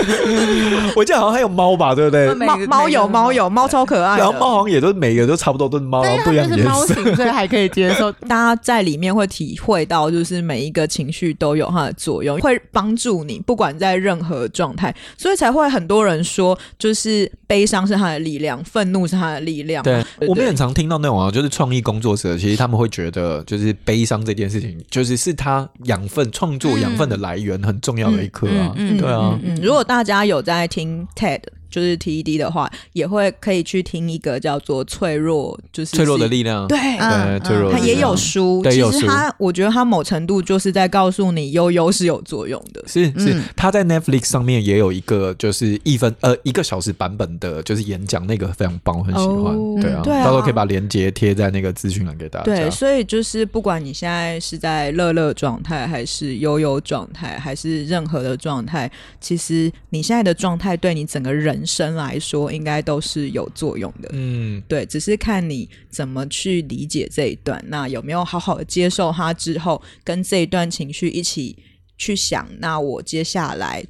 [0.94, 2.32] 我记得好像还有猫吧，对不对？
[2.34, 6.94] 猫猫有猫有猫超可爱，然后猫好像也都每个都差不多，都是猫，然后不一样但是它就是猫颜色。
[7.02, 8.10] 型，所以还可以接受。
[8.28, 19.82] 大家在里面会体会到，就是每一个情绪都有它的作用，会帮助你，不管在任何状态，所以才会很多人说，就是悲伤是他的力量，愤怒是他的力量。
[19.82, 28.72] 对，对我们也很常听到那种啊，就是创意工作者，其实他们会觉得，就是悲伤这件事情，就是是他养分、创作养分的来源，很重要的一刻啊。
[28.76, 31.40] 嗯嗯嗯对啊，嗯，如果大家有在听 TED。
[31.72, 36.68] 就是 TED 的话，也会可以去听一个叫做“脆弱”，就是脆弱的力量。
[36.68, 37.80] 对，嗯对，脆弱的力量。
[37.80, 38.60] 他也有书。
[38.62, 42.84] 其对有书实他，我觉得他某程度就是在告诉你，悠悠是有作用的。
[42.86, 49.56] 是是嗯，他在 Netflix 上面也有一个，就是一分呃一个小时版本的，就是演讲，那个非常棒，我很喜欢。
[49.56, 52.44] 哦对啊，对啊到时候可以把链接贴在那个资讯栏给大家。
[52.44, 64.08] 对，所以就是不管你现在是在乐乐状态，还是悠悠状态，还是任何的状态，其实你现在的状态对你整个人生来说，应该都是有作用的。
[64.12, 71.56] 嗯，对，只是看你怎么去理解这一段，那有没有好好的接受它之后，跟这一段情绪一起
[71.96, 73.84] 去想，那我接下来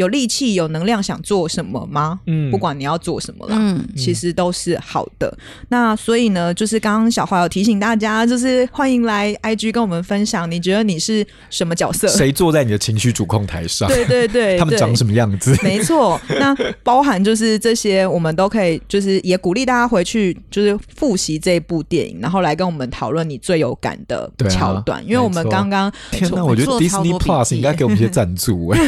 [0.00, 2.18] 有力气、有能量想做什么吗？
[2.26, 5.36] 嗯不管你要做什么啦，嗯其实都是好的。
[5.68, 12.08] 那所以呢，就是刚刚小华有提醒大家，就是欢迎来 IG 跟我们分享，你觉得你是什么角色？
[12.08, 13.86] 谁坐在你的情绪主控台上？
[13.88, 15.54] 对对对，他们长什么样子？
[15.62, 25.04] 没错，那包含就是这些，我们都可以，就是也鼓励大家回去，就是复习这部电影，然后来跟我们讨论你最有感的桥段。
[25.04, 28.80] 因为我们刚刚天哪，我觉得 Disney Plus 记应该给我们一些赞助哎，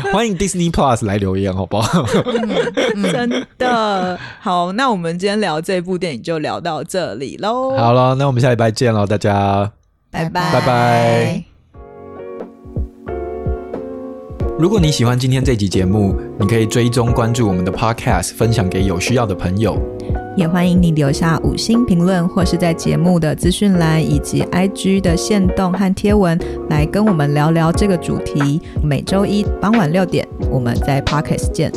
[0.12, 2.04] 欢迎 Disney Plus 来留言好不好？
[3.12, 7.76] 真的好，那我们今天聊这部电影就聊到这里喽。
[7.76, 9.72] 好了，那我们下礼拜见喽，大家。
[10.10, 11.44] 拜拜拜拜。
[14.58, 19.78] 如果你喜欢今天这集节目，你可以追踪关注我们的 Podcast，分享给有需要的朋友。
[20.38, 26.38] 也欢迎你留下五星评论，或是在节目的资讯栏以及 IG 的线动和贴文，
[26.70, 28.62] 来跟我们聊聊这个主题。
[28.80, 31.72] 每周一傍晚六点，我们在 Podcast 见。